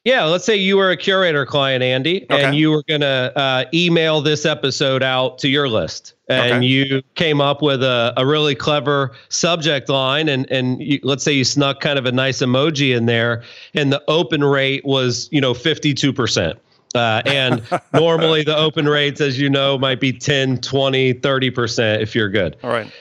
Yeah, 0.06 0.24
let's 0.24 0.46
say 0.46 0.56
you 0.56 0.78
were 0.78 0.92
a 0.92 0.98
Curaytor 0.98 1.46
client, 1.46 1.84
Andy, 1.84 2.24
okay. 2.24 2.42
and 2.42 2.56
you 2.56 2.72
were 2.72 2.84
going 2.88 3.02
to 3.02 3.34
uh, 3.36 3.66
email 3.74 4.22
this 4.22 4.46
episode 4.46 5.04
out 5.04 5.40
to 5.40 5.50
your 5.50 5.68
list, 5.68 6.14
and 6.30 6.54
okay. 6.54 6.66
you 6.66 7.02
came 7.16 7.42
up 7.42 7.62
with 7.62 7.84
a, 7.84 8.14
a 8.16 8.26
really 8.26 8.56
clever 8.56 9.12
subject 9.28 9.90
line, 9.90 10.30
and 10.30 10.50
and 10.50 10.82
you, 10.82 11.00
let's 11.04 11.24
say 11.24 11.34
you 11.34 11.44
snuck 11.44 11.82
kind 11.82 12.00
of 12.00 12.06
a 12.06 12.14
nice 12.14 12.40
emoji 12.40 12.96
in 12.96 13.08
there, 13.08 13.44
and 13.74 13.92
the 13.92 14.02
open 14.08 14.42
rate 14.42 14.86
was 14.86 15.28
you 15.34 15.42
know 15.42 15.54
fifty 15.54 15.94
two 15.94 16.14
percent. 16.14 16.58
Uh, 16.96 17.22
and 17.26 17.62
normally 17.94 18.44
the 18.44 18.56
open 18.56 18.88
rates, 18.88 19.20
as 19.20 19.38
you 19.38 19.48
know, 19.48 19.78
might 19.78 20.00
be 20.00 20.12
10, 20.12 20.58
20, 20.58 21.14
30% 21.14 22.02
if 22.02 22.16
you're 22.16 22.30
good. 22.30 22.58
All 22.64 22.72
right. 22.72 22.92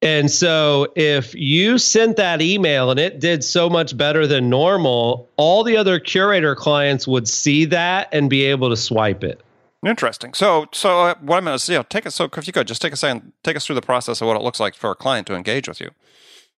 And 0.00 0.30
so 0.30 0.86
if 0.94 1.34
you 1.34 1.76
sent 1.76 2.16
that 2.18 2.40
email 2.40 2.90
and 2.90 3.00
it 3.00 3.18
did 3.18 3.42
so 3.42 3.68
much 3.68 3.96
better 3.96 4.26
than 4.26 4.48
normal, 4.48 5.28
all 5.36 5.64
the 5.64 5.76
other 5.76 5.98
Curaytor 5.98 6.54
clients 6.54 7.08
would 7.08 7.26
see 7.26 7.64
that 7.66 8.08
and 8.12 8.30
be 8.30 8.44
able 8.44 8.70
to 8.70 8.76
swipe 8.76 9.24
it. 9.24 9.42
Interesting. 9.84 10.34
So, 10.34 10.66
so 10.72 11.00
uh, 11.00 11.14
what 11.20 11.38
I'm 11.38 11.44
going 11.44 11.56
to 11.56 11.58
say, 11.58 11.74
you 11.74 11.78
know, 11.78 11.84
take 11.88 12.06
it. 12.06 12.12
So, 12.12 12.28
if 12.36 12.46
you 12.46 12.52
could 12.52 12.66
just 12.66 12.82
take 12.82 12.92
a 12.92 12.96
second, 12.96 13.32
take 13.44 13.56
us 13.56 13.64
through 13.64 13.76
the 13.76 13.82
process 13.82 14.20
of 14.20 14.26
what 14.26 14.36
it 14.36 14.42
looks 14.42 14.58
like 14.58 14.74
for 14.74 14.90
a 14.90 14.94
client 14.94 15.26
to 15.28 15.34
engage 15.34 15.68
with 15.68 15.80
you. 15.80 15.90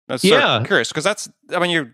That's 0.08 0.24
yeah, 0.24 0.62
curious 0.64 0.88
because 0.88 1.04
that's. 1.04 1.28
I 1.54 1.58
mean, 1.60 1.70
you 1.70 1.92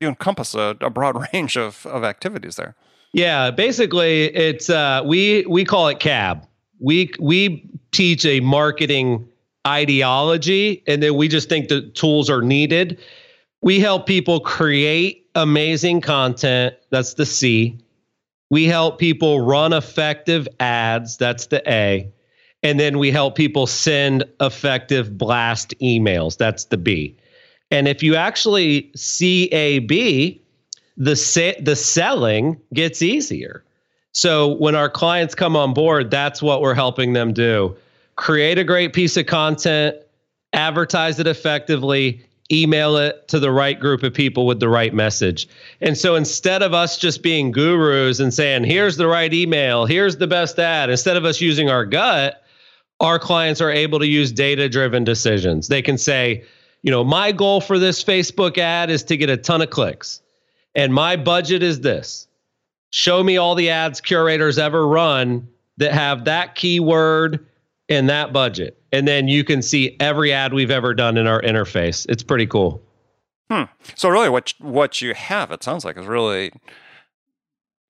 you 0.00 0.08
encompass 0.08 0.54
a, 0.54 0.76
a 0.80 0.90
broad 0.90 1.16
range 1.32 1.56
of 1.56 1.86
of 1.86 2.04
activities 2.04 2.56
there. 2.56 2.76
Yeah, 3.12 3.50
basically, 3.50 4.26
it's 4.36 4.68
uh, 4.68 5.02
we 5.04 5.44
we 5.46 5.64
call 5.64 5.88
it 5.88 5.98
CAB. 5.98 6.46
We 6.78 7.10
we 7.18 7.68
teach 7.90 8.24
a 8.26 8.40
marketing 8.40 9.26
ideology 9.66 10.82
and 10.86 11.02
then 11.02 11.14
we 11.16 11.28
just 11.28 11.48
think 11.48 11.68
the 11.68 11.82
tools 11.90 12.30
are 12.30 12.42
needed. 12.42 12.98
We 13.62 13.80
help 13.80 14.06
people 14.06 14.40
create 14.40 15.28
amazing 15.34 16.00
content. 16.00 16.74
That's 16.90 17.14
the 17.14 17.26
C. 17.26 17.78
We 18.50 18.64
help 18.64 18.98
people 18.98 19.40
run 19.40 19.72
effective 19.72 20.48
ads. 20.58 21.16
That's 21.16 21.46
the 21.46 21.62
A. 21.70 22.10
And 22.62 22.80
then 22.80 22.98
we 22.98 23.10
help 23.10 23.36
people 23.36 23.66
send 23.66 24.24
effective 24.40 25.16
blast 25.16 25.74
emails. 25.80 26.36
That's 26.36 26.64
the 26.64 26.76
B. 26.76 27.16
And 27.70 27.86
if 27.86 28.02
you 28.02 28.16
actually 28.16 28.90
CAB, 28.94 30.40
the 30.96 31.16
sa- 31.16 31.60
the 31.60 31.76
selling 31.76 32.60
gets 32.74 33.02
easier. 33.02 33.64
So 34.12 34.54
when 34.56 34.74
our 34.74 34.90
clients 34.90 35.34
come 35.34 35.54
on 35.54 35.72
board, 35.72 36.10
that's 36.10 36.42
what 36.42 36.60
we're 36.60 36.74
helping 36.74 37.12
them 37.12 37.32
do 37.32 37.76
create 38.20 38.58
a 38.58 38.64
great 38.64 38.92
piece 38.92 39.16
of 39.16 39.24
content, 39.24 39.96
advertise 40.52 41.18
it 41.18 41.26
effectively, 41.26 42.22
email 42.52 42.98
it 42.98 43.26
to 43.28 43.40
the 43.40 43.50
right 43.50 43.80
group 43.80 44.02
of 44.02 44.12
people 44.12 44.44
with 44.44 44.60
the 44.60 44.68
right 44.68 44.92
message. 44.92 45.48
And 45.80 45.96
so 45.96 46.16
instead 46.16 46.62
of 46.62 46.74
us 46.74 46.98
just 46.98 47.22
being 47.22 47.50
gurus 47.50 48.20
and 48.20 48.34
saying, 48.34 48.64
here's 48.64 48.98
the 48.98 49.06
right 49.06 49.32
email, 49.32 49.86
here's 49.86 50.18
the 50.18 50.26
best 50.26 50.58
ad, 50.58 50.90
instead 50.90 51.16
of 51.16 51.24
us 51.24 51.40
using 51.40 51.70
our 51.70 51.86
gut, 51.86 52.42
our 53.00 53.18
clients 53.18 53.62
are 53.62 53.70
able 53.70 53.98
to 53.98 54.06
use 54.06 54.30
data 54.30 54.68
driven 54.68 55.02
decisions. 55.02 55.68
They 55.68 55.80
can 55.80 55.96
say, 55.96 56.44
you 56.82 56.90
know, 56.90 57.02
my 57.02 57.32
goal 57.32 57.62
for 57.62 57.78
this 57.78 58.04
Facebook 58.04 58.58
ad 58.58 58.90
is 58.90 59.02
to 59.04 59.16
get 59.16 59.30
a 59.30 59.38
ton 59.38 59.62
of 59.62 59.70
clicks, 59.70 60.20
and 60.74 60.92
my 60.92 61.16
budget 61.16 61.62
is 61.62 61.80
this. 61.80 62.28
Show 62.90 63.24
me 63.24 63.38
all 63.38 63.54
the 63.54 63.70
ads 63.70 63.98
Curaytors 64.02 64.58
ever 64.58 64.86
run 64.86 65.48
that 65.78 65.94
have 65.94 66.26
that 66.26 66.54
keyword 66.54 67.46
in 67.90 68.06
that 68.06 68.32
budget. 68.32 68.80
And 68.92 69.06
then 69.06 69.28
you 69.28 69.44
can 69.44 69.60
see 69.60 69.96
every 70.00 70.32
ad 70.32 70.54
we've 70.54 70.70
ever 70.70 70.94
done 70.94 71.18
in 71.18 71.26
our 71.26 71.42
interface. 71.42 72.06
It's 72.08 72.22
pretty 72.22 72.46
cool. 72.46 72.80
Hmm. 73.50 73.64
So 73.96 74.08
really 74.08 74.30
what 74.30 74.54
what 74.60 75.02
you 75.02 75.12
have 75.12 75.50
it 75.50 75.62
sounds 75.62 75.84
like 75.84 75.98
is 75.98 76.06
really 76.06 76.52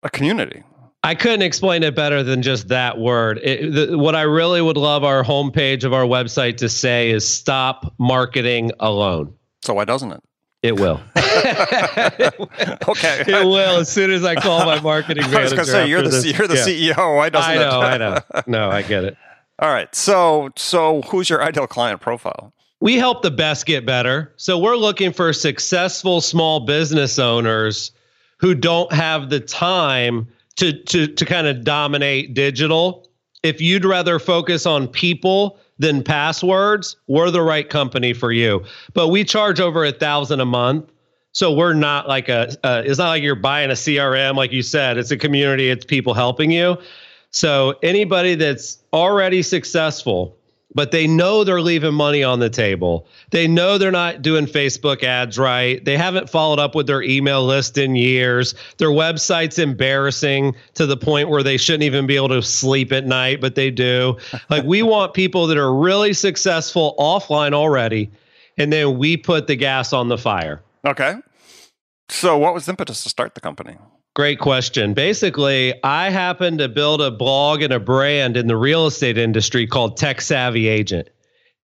a 0.02 0.10
community. 0.10 0.64
I 1.02 1.14
couldn't 1.14 1.42
explain 1.42 1.82
it 1.82 1.94
better 1.94 2.22
than 2.22 2.42
just 2.42 2.68
that 2.68 2.98
word. 2.98 3.40
It, 3.42 3.72
the, 3.72 3.98
what 3.98 4.14
I 4.14 4.22
really 4.22 4.60
would 4.60 4.76
love 4.76 5.04
our 5.04 5.22
homepage 5.22 5.84
of 5.84 5.94
our 5.94 6.04
website 6.04 6.58
to 6.58 6.68
say 6.68 7.10
is 7.10 7.26
stop 7.26 7.94
marketing 7.98 8.72
alone. 8.80 9.34
So 9.62 9.74
why 9.74 9.84
doesn't 9.84 10.12
it? 10.12 10.22
It 10.62 10.78
will. 10.78 11.00
okay. 11.16 13.24
It 13.26 13.46
will 13.46 13.78
as 13.78 13.90
soon 13.90 14.10
as 14.10 14.24
I 14.24 14.34
call 14.34 14.66
my 14.66 14.80
marketing 14.80 15.30
manager. 15.30 15.38
I 15.38 15.42
was 15.42 15.52
going 15.52 15.64
to 15.64 15.70
say 15.70 15.88
you're 15.88 16.02
the 16.02 16.34
you're 16.36 16.48
the 16.48 16.56
yeah. 16.56 16.94
CEO. 16.94 17.16
Why 17.16 17.30
doesn't 17.30 17.50
I 17.50 17.56
know, 17.56 17.80
it? 17.80 17.84
I 17.84 17.96
know. 17.96 18.18
No, 18.46 18.70
I 18.70 18.82
get 18.82 19.04
it. 19.04 19.16
All 19.60 19.68
right. 19.68 19.94
So 19.94 20.50
so 20.56 21.02
who's 21.02 21.28
your 21.28 21.42
ideal 21.42 21.66
client 21.66 22.00
profile? 22.00 22.52
We 22.80 22.96
help 22.96 23.20
the 23.20 23.30
best 23.30 23.66
get 23.66 23.84
better. 23.84 24.32
So 24.36 24.58
we're 24.58 24.76
looking 24.76 25.12
for 25.12 25.32
successful 25.34 26.22
small 26.22 26.60
business 26.60 27.18
owners 27.18 27.92
who 28.38 28.54
don't 28.54 28.90
have 28.90 29.28
the 29.28 29.40
time 29.40 30.26
to 30.56 30.72
to 30.72 31.06
to 31.06 31.24
kind 31.26 31.46
of 31.46 31.62
dominate 31.62 32.32
digital. 32.32 33.06
If 33.42 33.60
you'd 33.60 33.84
rather 33.84 34.18
focus 34.18 34.64
on 34.64 34.88
people 34.88 35.58
than 35.78 36.02
passwords, 36.02 36.96
we're 37.06 37.30
the 37.30 37.42
right 37.42 37.68
company 37.68 38.14
for 38.14 38.32
you. 38.32 38.64
But 38.94 39.08
we 39.08 39.24
charge 39.24 39.60
over 39.60 39.84
a 39.84 39.92
thousand 39.92 40.40
a 40.40 40.46
month. 40.46 40.90
So 41.32 41.52
we're 41.52 41.74
not 41.74 42.08
like 42.08 42.28
a, 42.28 42.50
uh, 42.64 42.82
it's 42.84 42.98
not 42.98 43.08
like 43.08 43.22
you're 43.22 43.36
buying 43.36 43.70
a 43.70 43.74
CRM, 43.74 44.34
like 44.34 44.52
you 44.52 44.62
said. 44.62 44.98
It's 44.98 45.12
a 45.12 45.16
community, 45.16 45.70
it's 45.70 45.84
people 45.84 46.12
helping 46.12 46.50
you. 46.50 46.76
So 47.30 47.74
anybody 47.82 48.34
that's 48.34 48.78
already 48.92 49.42
successful, 49.42 50.36
but 50.74 50.92
they 50.92 51.06
know 51.06 51.42
they're 51.44 51.60
leaving 51.60 51.94
money 51.94 52.22
on 52.22 52.38
the 52.38 52.50
table. 52.50 53.06
They 53.30 53.48
know 53.48 53.78
they're 53.78 53.90
not 53.90 54.22
doing 54.22 54.46
Facebook 54.46 55.02
ads 55.02 55.38
right. 55.38 55.84
They 55.84 55.96
haven't 55.96 56.30
followed 56.30 56.58
up 56.58 56.74
with 56.74 56.86
their 56.86 57.02
email 57.02 57.44
list 57.44 57.76
in 57.76 57.96
years. 57.96 58.54
Their 58.78 58.90
website's 58.90 59.58
embarrassing 59.58 60.54
to 60.74 60.86
the 60.86 60.96
point 60.96 61.28
where 61.28 61.42
they 61.42 61.56
shouldn't 61.56 61.82
even 61.82 62.06
be 62.06 62.16
able 62.16 62.28
to 62.28 62.42
sleep 62.42 62.92
at 62.92 63.06
night, 63.06 63.40
but 63.40 63.54
they 63.54 63.70
do. 63.70 64.16
like 64.50 64.64
we 64.64 64.82
want 64.82 65.14
people 65.14 65.46
that 65.48 65.58
are 65.58 65.74
really 65.74 66.12
successful 66.12 66.94
offline 66.98 67.52
already, 67.52 68.10
and 68.56 68.72
then 68.72 68.98
we 68.98 69.16
put 69.16 69.46
the 69.46 69.56
gas 69.56 69.92
on 69.92 70.08
the 70.08 70.18
fire. 70.18 70.62
Okay. 70.84 71.16
So 72.08 72.36
what 72.38 72.54
was 72.54 72.66
the 72.66 72.72
impetus 72.72 73.02
to 73.04 73.08
start 73.08 73.34
the 73.34 73.40
company? 73.40 73.76
Great 74.20 74.38
question. 74.38 74.92
Basically, 74.92 75.72
I 75.82 76.10
happened 76.10 76.58
to 76.58 76.68
build 76.68 77.00
a 77.00 77.10
blog 77.10 77.62
and 77.62 77.72
a 77.72 77.80
brand 77.80 78.36
in 78.36 78.48
the 78.48 78.56
real 78.56 78.86
estate 78.86 79.16
industry 79.16 79.66
called 79.66 79.96
Tech 79.96 80.20
Savvy 80.20 80.68
Agent. 80.68 81.08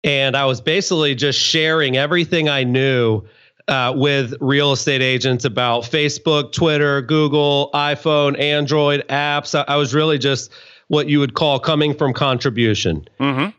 And 0.03 0.35
I 0.35 0.47
was 0.47 0.63
basically 0.63 1.15
just 1.15 1.39
sharing 1.39 1.99
everything 1.99 2.49
I 2.49 2.65
knew 2.65 3.25
uh, 3.69 3.93
with 3.95 4.33
real 4.41 4.73
estate 4.73 5.03
agents 5.03 5.45
about 5.45 5.83
Facebook, 5.83 6.53
Twitter, 6.53 7.03
Google, 7.03 7.69
iPhone, 7.75 8.41
Android 8.41 9.07
apps. 9.11 9.55
I, 9.55 9.75
I 9.75 9.77
was 9.77 9.95
really 9.95 10.17
just 10.17 10.51
what 10.89 11.11
you 11.11 11.21
would 11.21 11.35
call 11.35 11.61
coming 11.61 11.93
from 11.93 12.15
contribution. 12.15 13.07
Mm-hmm 13.21 13.51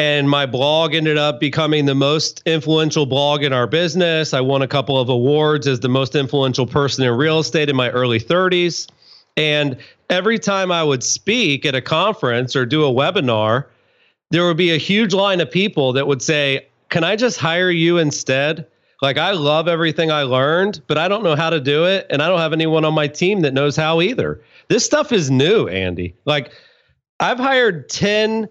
and 0.00 0.30
my 0.30 0.46
blog 0.46 0.94
ended 0.94 1.18
up 1.18 1.40
becoming 1.40 1.84
the 1.84 1.94
most 1.94 2.42
influential 2.46 3.04
blog 3.04 3.42
in 3.42 3.52
our 3.52 3.66
business. 3.66 4.32
I 4.32 4.40
won 4.40 4.62
a 4.62 4.66
couple 4.66 4.98
of 4.98 5.10
awards 5.10 5.66
as 5.66 5.80
the 5.80 5.90
most 5.90 6.16
influential 6.16 6.66
person 6.66 7.04
in 7.04 7.14
real 7.14 7.38
estate 7.38 7.68
in 7.68 7.76
my 7.76 7.90
early 7.90 8.18
30s. 8.18 8.88
And 9.36 9.76
every 10.08 10.38
time 10.38 10.72
I 10.72 10.82
would 10.82 11.04
speak 11.04 11.66
at 11.66 11.74
a 11.74 11.82
conference 11.82 12.56
or 12.56 12.64
do 12.64 12.82
a 12.86 12.90
webinar, 12.90 13.66
there 14.30 14.46
would 14.46 14.56
be 14.56 14.70
a 14.70 14.78
huge 14.78 15.12
line 15.12 15.38
of 15.38 15.50
people 15.50 15.92
that 15.92 16.06
would 16.06 16.22
say, 16.22 16.66
Can 16.88 17.04
I 17.04 17.14
just 17.14 17.38
hire 17.38 17.70
you 17.70 17.98
instead? 17.98 18.66
Like, 19.02 19.18
I 19.18 19.32
love 19.32 19.68
everything 19.68 20.10
I 20.10 20.22
learned, 20.22 20.80
but 20.86 20.96
I 20.96 21.08
don't 21.08 21.22
know 21.22 21.36
how 21.36 21.50
to 21.50 21.60
do 21.60 21.84
it. 21.84 22.06
And 22.08 22.22
I 22.22 22.28
don't 22.28 22.38
have 22.40 22.54
anyone 22.54 22.86
on 22.86 22.94
my 22.94 23.06
team 23.06 23.40
that 23.40 23.52
knows 23.52 23.76
how 23.76 24.00
either. 24.00 24.40
This 24.68 24.82
stuff 24.82 25.12
is 25.12 25.30
new, 25.30 25.68
Andy. 25.68 26.14
Like, 26.24 26.52
I've 27.18 27.38
hired 27.38 27.90
10 27.90 28.48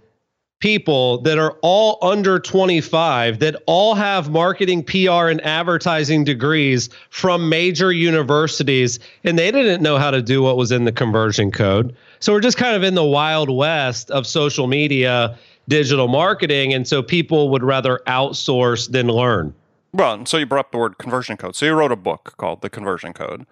people 0.60 1.22
that 1.22 1.38
are 1.38 1.58
all 1.62 1.98
under 2.01 2.38
25 2.38 3.39
that 3.39 3.62
all 3.66 3.96
have 3.96 4.30
marketing, 4.30 4.84
PR, 4.84 5.28
and 5.30 5.44
advertising 5.46 6.24
degrees 6.24 6.89
from 7.10 7.48
major 7.50 7.92
universities, 7.94 9.00
and 9.24 9.39
they 9.39 9.51
didn't 9.51 9.82
know 9.82 9.98
how 9.98 10.12
to 10.12 10.22
do 10.22 10.42
what 10.42 10.58
was 10.58 10.72
in 10.72 10.84
the 10.84 10.92
conversion 10.92 11.50
code. 11.50 11.96
So 12.20 12.34
we're 12.34 12.42
just 12.42 12.58
kind 12.58 12.75
of 12.75 12.84
in 12.84 12.96
the 12.96 13.06
wild 13.06 13.50
west 13.50 14.12
of 14.12 14.28
social 14.28 14.68
media, 14.68 15.38
digital 15.70 16.10
marketing, 16.10 16.74
and 16.74 16.88
so 16.88 17.01
people 17.01 17.50
would 17.50 17.63
rather 17.63 18.01
outsource 18.06 18.92
than 18.92 19.08
learn. 19.08 19.54
Well, 19.94 20.25
so 20.25 20.38
you 20.38 20.46
brought 20.46 20.66
up 20.66 20.72
the 20.72 20.78
word 20.78 20.98
conversion 20.98 21.38
code. 21.38 21.56
So 21.56 21.66
you 21.66 21.74
wrote 21.74 21.92
a 21.92 21.96
book 21.96 22.36
called 22.38 22.62
The 22.62 22.70
Conversion 22.70 23.13
Code, 23.13 23.46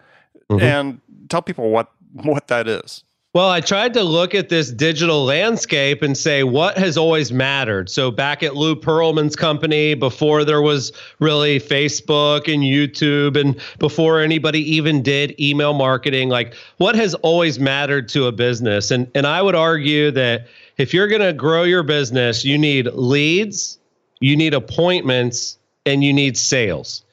mm-hmm. 0.50 0.62
and 0.62 1.02
tell 1.30 1.42
people 1.42 1.70
what 1.70 1.92
what 2.14 2.48
that 2.48 2.68
is. 2.68 3.04
Well, 3.34 3.50
I 3.50 3.62
tried 3.62 3.94
to 3.94 4.04
look 4.04 4.34
at 4.34 4.50
this 4.50 4.72
digital 4.72 5.24
landscape 5.24 6.02
and 6.02 6.18
say 6.18 6.44
what 6.44 6.78
has 6.78 6.98
always 6.98 7.32
mattered. 7.32 7.90
So 7.90 8.10
back 8.10 8.42
at 8.42 8.56
Lou 8.56 8.76
Pearlman's 8.76 9.36
company, 9.36 9.94
before 9.94 10.44
there 10.44 10.62
was 10.62 10.92
really 11.20 11.60
Facebook 11.60 12.52
and 12.52 12.64
YouTube, 12.64 13.40
and 13.40 13.60
before 13.80 14.22
anybody 14.22 14.62
even 14.76 15.04
did 15.04 15.40
email 15.40 15.74
marketing, 15.74 16.30
like 16.30 16.56
what 16.78 16.96
has 16.96 17.14
always 17.16 17.60
mattered 17.60 18.08
to 18.10 18.26
a 18.26 18.32
business? 18.32 18.90
And 18.92 19.12
and 19.14 19.28
I 19.28 19.42
would 19.42 19.56
argue 19.56 20.10
that 20.12 20.48
if 20.78 20.94
you're 20.94 21.08
going 21.08 21.22
to 21.22 21.34
grow 21.34 21.64
your 21.64 21.84
business, 21.84 22.46
you 22.46 22.58
need 22.58 22.88
leads, 22.94 23.78
you 24.20 24.36
need 24.36 24.54
appointments, 24.54 25.58
and 25.86 26.04
you 26.04 26.14
need 26.14 26.38
sales. 26.38 27.04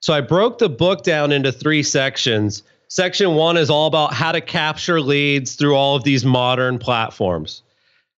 So 0.00 0.14
I 0.14 0.20
broke 0.20 0.58
the 0.58 0.68
book 0.68 1.02
down 1.02 1.32
into 1.32 1.50
three 1.50 1.82
sections 1.82 2.62
Section 2.94 3.34
one 3.34 3.56
is 3.56 3.70
all 3.70 3.88
about 3.88 4.14
how 4.14 4.30
to 4.30 4.40
capture 4.40 5.00
leads 5.00 5.56
through 5.56 5.74
all 5.74 5.96
of 5.96 6.04
these 6.04 6.24
modern 6.24 6.78
platforms. 6.78 7.64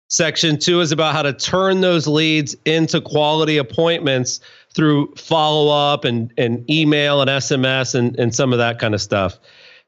Section 0.10 0.60
two 0.60 0.82
is 0.82 0.92
about 0.92 1.16
how 1.16 1.22
to 1.22 1.32
turn 1.32 1.80
those 1.80 2.08
leads 2.08 2.58
into 2.66 3.00
quality 3.00 3.56
appointments 3.56 4.42
through 4.74 5.14
follow 5.16 5.74
up 5.74 6.04
and, 6.04 6.34
and 6.38 6.70
email 6.70 7.22
and 7.22 7.30
SMS 7.30 7.96
and, 7.96 8.20
and 8.20 8.36
some 8.36 8.52
of 8.52 8.60
that 8.60 8.78
kind 8.78 8.94
of 8.94 9.02
stuff. 9.02 9.40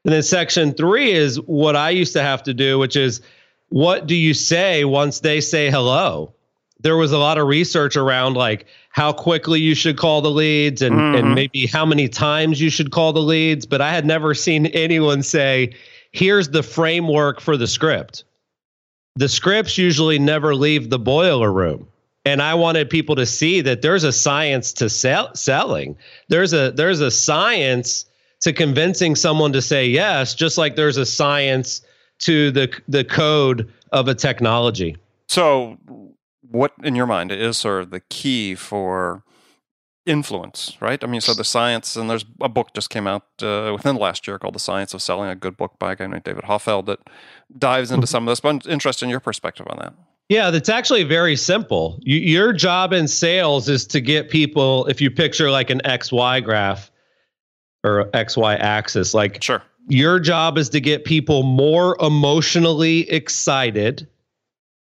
And 0.06 0.14
then 0.14 0.22
section 0.22 0.72
three 0.72 1.12
is 1.12 1.38
what 1.42 1.76
I 1.76 1.90
used 1.90 2.14
to 2.14 2.22
have 2.22 2.42
to 2.44 2.54
do, 2.54 2.78
which 2.78 2.96
is 2.96 3.20
what 3.68 4.06
do 4.06 4.14
you 4.14 4.32
say 4.32 4.86
once 4.86 5.20
they 5.20 5.42
say 5.42 5.70
hello? 5.70 6.32
There 6.80 6.96
was 6.96 7.12
a 7.12 7.18
lot 7.18 7.38
of 7.38 7.46
research 7.46 7.96
around 7.96 8.34
like 8.34 8.66
how 8.90 9.12
quickly 9.12 9.60
you 9.60 9.74
should 9.74 9.96
call 9.96 10.22
the 10.22 10.30
leads 10.30 10.82
and, 10.82 10.94
mm-hmm. 10.94 11.16
and 11.16 11.34
maybe 11.34 11.66
how 11.66 11.84
many 11.84 12.08
times 12.08 12.60
you 12.60 12.70
should 12.70 12.92
call 12.92 13.12
the 13.12 13.22
leads. 13.22 13.66
But 13.66 13.80
I 13.80 13.90
had 13.90 14.06
never 14.06 14.34
seen 14.34 14.66
anyone 14.66 15.22
say, 15.22 15.74
here's 16.12 16.48
the 16.50 16.62
framework 16.62 17.40
for 17.40 17.56
the 17.56 17.66
script. 17.66 18.24
The 19.16 19.28
scripts 19.28 19.76
usually 19.76 20.18
never 20.18 20.54
leave 20.54 20.90
the 20.90 20.98
boiler 20.98 21.52
room. 21.52 21.88
And 22.24 22.42
I 22.42 22.54
wanted 22.54 22.90
people 22.90 23.16
to 23.16 23.26
see 23.26 23.60
that 23.62 23.82
there's 23.82 24.04
a 24.04 24.12
science 24.12 24.72
to 24.74 24.88
sell, 24.88 25.34
selling. 25.34 25.96
There's 26.28 26.52
a 26.52 26.72
there's 26.72 27.00
a 27.00 27.10
science 27.10 28.04
to 28.40 28.52
convincing 28.52 29.16
someone 29.16 29.52
to 29.54 29.62
say 29.62 29.86
yes, 29.86 30.34
just 30.34 30.58
like 30.58 30.76
there's 30.76 30.98
a 30.98 31.06
science 31.06 31.82
to 32.20 32.50
the 32.50 32.70
the 32.86 33.02
code 33.02 33.72
of 33.92 34.08
a 34.08 34.14
technology. 34.14 34.96
So 35.28 35.78
what 36.50 36.72
in 36.82 36.94
your 36.94 37.06
mind 37.06 37.32
is 37.32 37.56
sort 37.56 37.82
of 37.82 37.90
the 37.90 38.00
key 38.00 38.54
for 38.54 39.22
influence, 40.08 40.76
right? 40.80 41.02
I 41.04 41.06
mean, 41.06 41.20
so 41.20 41.34
the 41.34 41.44
science, 41.44 41.94
and 41.94 42.08
there's 42.08 42.24
a 42.40 42.48
book 42.48 42.72
just 42.74 42.90
came 42.90 43.06
out 43.06 43.24
uh, 43.42 43.70
within 43.76 43.96
the 43.96 44.00
last 44.00 44.26
year 44.26 44.38
called 44.38 44.54
The 44.54 44.60
Science 44.60 44.94
of 44.94 45.02
Selling, 45.02 45.28
a 45.28 45.36
good 45.36 45.56
book 45.56 45.78
by 45.78 45.92
a 45.92 45.96
guy 45.96 46.06
named 46.06 46.24
David 46.24 46.44
Hoffeld 46.44 46.86
that 46.86 47.00
dives 47.56 47.90
into 47.90 48.06
mm-hmm. 48.06 48.10
some 48.10 48.26
of 48.26 48.32
this. 48.32 48.40
But 48.40 48.48
I'm 48.48 48.72
interested 48.72 49.04
in 49.04 49.10
your 49.10 49.20
perspective 49.20 49.66
on 49.68 49.78
that. 49.78 49.94
Yeah, 50.28 50.50
that's 50.50 50.68
actually 50.68 51.04
very 51.04 51.36
simple. 51.36 51.98
You, 52.02 52.18
your 52.18 52.52
job 52.52 52.92
in 52.92 53.08
sales 53.08 53.68
is 53.68 53.86
to 53.88 54.00
get 54.00 54.30
people, 54.30 54.86
if 54.86 55.00
you 55.00 55.10
picture 55.10 55.50
like 55.50 55.70
an 55.70 55.80
XY 55.84 56.44
graph 56.44 56.90
or 57.84 58.10
XY 58.12 58.58
axis, 58.58 59.14
like 59.14 59.42
sure. 59.42 59.62
your 59.88 60.18
job 60.18 60.58
is 60.58 60.68
to 60.70 60.80
get 60.80 61.04
people 61.04 61.42
more 61.42 61.96
emotionally 62.00 63.08
excited 63.10 64.06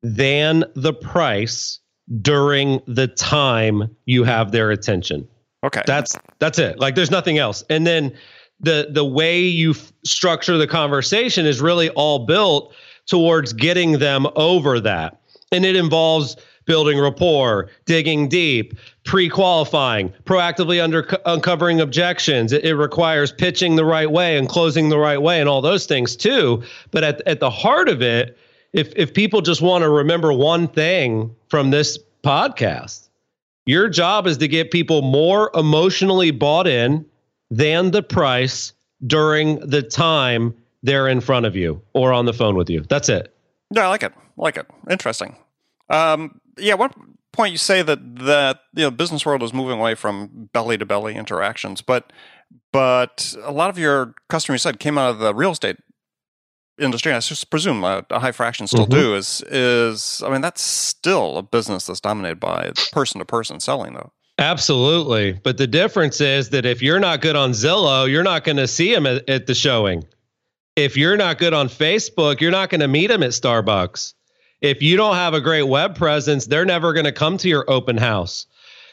than 0.05 0.65
the 0.75 0.93
price 0.93 1.81
during 2.21 2.81
the 2.87 3.09
time 3.09 3.97
you 4.05 4.23
have 4.23 4.53
their 4.53 4.71
attention. 4.71 5.27
Okay. 5.65 5.83
That's 5.87 6.15
that's 6.39 6.59
it. 6.59 6.79
Like 6.79 6.95
there's 6.95 7.11
nothing 7.11 7.39
else. 7.39 7.65
And 7.71 7.87
then 7.87 8.15
the 8.61 8.89
the 8.91 9.05
way 9.05 9.41
you 9.41 9.71
f- 9.71 9.93
structure 10.05 10.59
the 10.59 10.67
conversation 10.67 11.47
is 11.47 11.61
really 11.61 11.89
all 11.91 12.27
built 12.27 12.75
towards 13.07 13.55
getting 13.55 13.99
them 13.99 14.27
over 14.37 14.79
that. 14.81 15.21
And 15.51 15.65
it 15.65 15.75
involves 15.75 16.37
building 16.67 16.99
rapport, 16.99 17.71
digging 17.87 18.29
deep, 18.29 18.75
pre-qualifying, 19.05 20.13
proactively 20.25 20.83
under 20.83 21.07
uncovering 21.27 21.81
objections. 21.81 22.53
It, 22.53 22.65
it, 22.65 22.75
requires 22.75 23.33
pitching 23.33 23.77
the 23.77 23.85
right 23.85 24.11
way 24.11 24.39
and 24.39 24.49
closing 24.49 24.89
the 24.89 24.99
right 24.99 25.21
way 25.21 25.41
and 25.41 25.49
all 25.49 25.61
those 25.61 25.87
things 25.87 26.15
too. 26.15 26.63
But 26.91 27.05
at 27.05 27.23
at 27.27 27.41
the 27.41 27.51
heart 27.51 27.89
of 27.89 28.03
it 28.03 28.37
if 28.75 28.93
if 28.97 29.15
people 29.15 29.41
just 29.41 29.63
want 29.63 29.83
to 29.83 29.89
remember 29.89 30.33
one 30.33 30.69
thing 30.69 31.35
from 31.49 31.71
this 31.71 31.99
podcast, 32.23 33.09
your 33.65 33.89
job 33.89 34.27
is 34.27 34.37
to 34.39 34.49
get 34.49 34.71
people 34.71 35.01
more 35.01 35.51
emotionally 35.55 36.33
bought 36.33 36.67
in 36.67 37.07
than 37.51 37.93
the 37.93 38.03
price 38.03 38.73
during 39.07 39.61
the 39.61 39.81
time 39.81 40.55
they're 40.83 41.09
in 41.09 41.21
front 41.21 41.47
of 41.47 41.57
you 41.57 41.81
or 41.95 42.13
on 42.13 42.27
the 42.27 42.33
phone 42.33 42.57
with 42.57 42.69
you. 42.69 42.81
That's 42.89 43.09
it. 43.09 43.35
Yeah, 43.71 43.87
I 43.87 43.89
like 43.89 44.03
it. 44.03 44.13
I 44.17 44.43
like 44.43 44.57
it. 44.57 44.67
Interesting. 44.91 45.37
Um, 45.89 46.41
yeah, 46.59 46.75
one 46.75 46.91
point 47.33 47.53
you 47.53 47.59
say 47.59 47.81
that 47.83 48.17
that 48.17 48.61
you 48.75 48.83
know 48.83 48.91
business 48.91 49.25
world 49.25 49.43
is 49.45 49.55
moving 49.55 49.79
away 49.79 49.95
from 49.95 50.51
belly 50.53 50.77
to 50.79 50.85
belly 50.85 51.15
interactions, 51.15 51.81
but 51.81 52.13
but 52.73 53.37
a 53.45 53.53
lot 53.53 53.71
of 53.71 53.79
your 53.79 54.15
customers 54.29 54.65
you 54.65 54.71
said 54.71 54.81
came 54.81 54.99
out 54.99 55.11
of 55.11 55.21
the 55.21 55.33
real 55.33 55.53
estate 55.53 55.77
industry, 56.79 57.13
I 57.13 57.21
just 57.21 57.51
presume 57.51 57.85
a, 57.85 58.05
a 58.11 58.19
high 58.19 58.33
fraction 58.33 58.67
still 58.67 58.87
mm-hmm. 58.87 59.01
do, 59.01 59.15
is 59.15 59.43
is 59.49 60.23
I 60.25 60.31
mean 60.31 60.41
that's 60.41 60.63
still 60.63 61.39
a 61.39 61.43
business 61.43 61.87
that's 61.87 62.01
dominated 62.01 62.41
by 62.41 62.73
person 62.93 63.19
to 63.21 63.25
person 63.25 63.61
selling 63.61 63.95
though. 63.95 64.13
Absolutely, 64.39 65.33
but 65.45 65.59
the 65.59 65.67
difference 65.67 66.21
is 66.21 66.51
that 66.51 66.67
if 66.67 66.83
you're 66.83 67.01
not 67.01 67.21
good 67.21 67.37
on 67.37 67.53
Zillow, 67.53 68.11
you're 68.11 68.25
not 68.25 68.43
going 68.43 68.57
to 68.57 68.67
see 68.67 68.93
them 68.93 69.07
at, 69.07 69.29
at 69.29 69.47
the 69.47 69.55
showing. 69.55 70.05
If 70.75 70.97
you're 70.97 71.17
not 71.17 71.39
good 71.39 71.55
on 71.55 71.69
Facebook, 71.69 72.41
you're 72.41 72.51
not 72.51 72.69
going 72.69 72.81
to 72.81 72.89
meet 72.89 73.07
them 73.07 73.23
at 73.23 73.31
Starbucks. 73.31 74.15
If 74.61 74.83
you 74.83 74.97
don't 74.97 75.15
have 75.15 75.35
a 75.35 75.41
great 75.41 75.63
web 75.65 75.95
presence, 75.95 76.47
they're 76.47 76.65
never 76.65 76.93
going 76.93 77.05
to 77.05 77.13
come 77.13 77.37
to 77.39 77.49
your 77.49 77.65
open 77.71 77.97
house. 77.97 78.47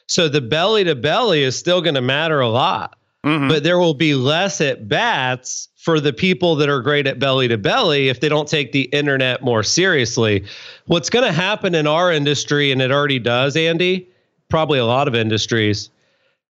So 0.08 0.28
the 0.28 0.42
belly 0.42 0.84
to 0.84 0.94
belly 0.94 1.42
is 1.42 1.58
still 1.58 1.82
going 1.82 1.96
to 1.96 2.02
matter 2.02 2.40
a 2.40 2.50
lot. 2.50 2.98
Mm-hmm. 3.26 3.48
But 3.48 3.64
there 3.64 3.80
will 3.80 3.94
be 3.94 4.14
less 4.14 4.62
at 4.62 4.88
bats 4.88 5.70
for 5.82 6.00
the 6.00 6.14
people 6.14 6.56
that 6.56 6.70
are 6.70 6.80
great 6.80 7.08
at 7.08 7.18
belly 7.18 7.48
to 7.48 7.58
belly 7.58 8.08
if 8.08 8.20
they 8.20 8.30
don't 8.30 8.48
take 8.48 8.72
the 8.72 8.84
internet 8.84 9.42
more 9.42 9.64
seriously. 9.64 10.46
What's 10.86 11.10
going 11.10 11.26
to 11.26 11.32
happen 11.32 11.74
in 11.74 11.88
our 11.88 12.12
industry, 12.12 12.72
and 12.72 12.84
it 12.84 12.92
already 12.92 13.18
does, 13.18 13.56
Andy, 13.56 14.08
probably 14.48 14.78
a 14.78 14.86
lot 14.86 15.08
of 15.08 15.16
industries, 15.16 15.90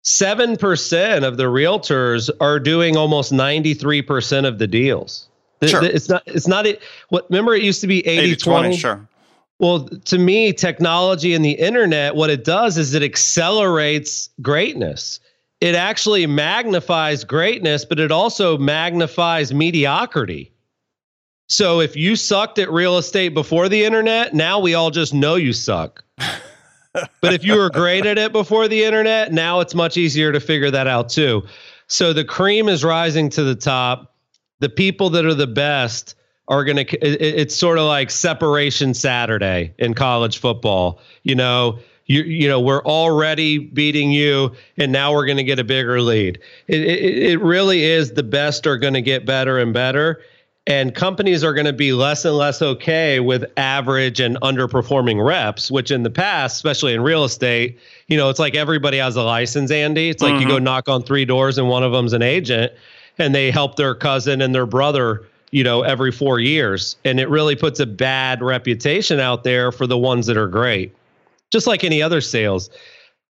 7% 0.04 1.24
of 1.26 1.38
the 1.38 1.44
realtors 1.44 2.28
are 2.38 2.60
doing 2.60 2.98
almost 2.98 3.32
93% 3.32 4.46
of 4.46 4.58
the 4.58 4.66
deals. 4.66 5.26
Sure. 5.64 5.82
It's 5.82 6.10
not, 6.10 6.22
it's 6.26 6.46
not, 6.46 6.66
it, 6.66 6.82
what, 7.08 7.24
remember 7.30 7.54
it 7.54 7.62
used 7.62 7.80
to 7.80 7.86
be 7.86 8.06
80, 8.06 8.36
20? 8.36 8.62
20? 8.66 8.76
Sure. 8.76 9.08
Well, 9.58 9.88
to 9.88 10.18
me, 10.18 10.52
technology 10.52 11.32
and 11.32 11.42
the 11.42 11.52
internet, 11.52 12.14
what 12.14 12.28
it 12.28 12.44
does 12.44 12.76
is 12.76 12.92
it 12.92 13.02
accelerates 13.02 14.28
greatness 14.42 15.20
it 15.64 15.74
actually 15.74 16.26
magnifies 16.26 17.24
greatness, 17.24 17.86
but 17.86 17.98
it 17.98 18.12
also 18.12 18.58
magnifies 18.58 19.54
mediocrity. 19.54 20.52
So 21.48 21.80
if 21.80 21.96
you 21.96 22.16
sucked 22.16 22.58
at 22.58 22.70
real 22.70 22.98
estate 22.98 23.30
before 23.30 23.70
the 23.70 23.82
internet, 23.82 24.34
now 24.34 24.58
we 24.58 24.74
all 24.74 24.90
just 24.90 25.14
know 25.14 25.36
you 25.36 25.54
suck. 25.54 26.04
but 26.18 27.32
if 27.32 27.44
you 27.44 27.56
were 27.56 27.70
great 27.70 28.04
at 28.04 28.18
it 28.18 28.30
before 28.30 28.68
the 28.68 28.84
internet, 28.84 29.32
now 29.32 29.60
it's 29.60 29.74
much 29.74 29.96
easier 29.96 30.32
to 30.32 30.38
figure 30.38 30.70
that 30.70 30.86
out 30.86 31.08
too. 31.08 31.42
So 31.86 32.12
the 32.12 32.26
cream 32.26 32.68
is 32.68 32.84
rising 32.84 33.30
to 33.30 33.42
the 33.42 33.54
top. 33.54 34.14
The 34.58 34.68
people 34.68 35.08
that 35.10 35.24
are 35.24 35.32
the 35.32 35.46
best 35.46 36.14
are 36.48 36.62
going 36.62 36.76
to, 36.76 36.98
it's 37.00 37.56
sort 37.56 37.78
of 37.78 37.86
like 37.86 38.10
separation 38.10 38.92
Saturday 38.92 39.72
in 39.78 39.94
college 39.94 40.36
football. 40.36 41.00
You 41.22 41.36
know, 41.36 41.78
you 42.06 42.22
you 42.22 42.48
know 42.48 42.60
we're 42.60 42.82
already 42.84 43.58
beating 43.58 44.10
you 44.10 44.52
and 44.76 44.92
now 44.92 45.12
we're 45.12 45.26
going 45.26 45.36
to 45.36 45.44
get 45.44 45.58
a 45.58 45.64
bigger 45.64 46.00
lead 46.00 46.38
it, 46.68 46.80
it, 46.80 47.22
it 47.22 47.40
really 47.40 47.84
is 47.84 48.12
the 48.12 48.22
best 48.22 48.66
are 48.66 48.76
going 48.76 48.94
to 48.94 49.02
get 49.02 49.24
better 49.24 49.58
and 49.58 49.72
better 49.72 50.20
and 50.66 50.94
companies 50.94 51.44
are 51.44 51.52
going 51.52 51.66
to 51.66 51.74
be 51.74 51.92
less 51.92 52.24
and 52.24 52.36
less 52.36 52.62
okay 52.62 53.20
with 53.20 53.44
average 53.56 54.20
and 54.20 54.36
underperforming 54.40 55.24
reps 55.24 55.70
which 55.70 55.90
in 55.90 56.02
the 56.02 56.10
past 56.10 56.56
especially 56.56 56.94
in 56.94 57.00
real 57.00 57.24
estate 57.24 57.78
you 58.08 58.16
know 58.16 58.28
it's 58.28 58.38
like 58.38 58.54
everybody 58.54 58.98
has 58.98 59.16
a 59.16 59.22
license 59.22 59.70
andy 59.70 60.08
it's 60.08 60.22
like 60.22 60.32
mm-hmm. 60.32 60.42
you 60.42 60.48
go 60.48 60.56
mm-hmm. 60.56 60.64
knock 60.64 60.88
on 60.88 61.02
three 61.02 61.24
doors 61.24 61.58
and 61.58 61.68
one 61.68 61.82
of 61.82 61.92
them's 61.92 62.12
an 62.12 62.22
agent 62.22 62.72
and 63.18 63.34
they 63.34 63.50
help 63.50 63.76
their 63.76 63.94
cousin 63.94 64.40
and 64.42 64.54
their 64.54 64.66
brother 64.66 65.24
you 65.52 65.64
know 65.64 65.82
every 65.82 66.12
4 66.12 66.38
years 66.40 66.96
and 67.04 67.18
it 67.18 67.28
really 67.30 67.56
puts 67.56 67.80
a 67.80 67.86
bad 67.86 68.42
reputation 68.42 69.20
out 69.20 69.44
there 69.44 69.72
for 69.72 69.86
the 69.86 69.98
ones 69.98 70.26
that 70.26 70.36
are 70.36 70.48
great 70.48 70.94
just 71.54 71.66
like 71.66 71.84
any 71.84 72.02
other 72.02 72.20
sales. 72.20 72.68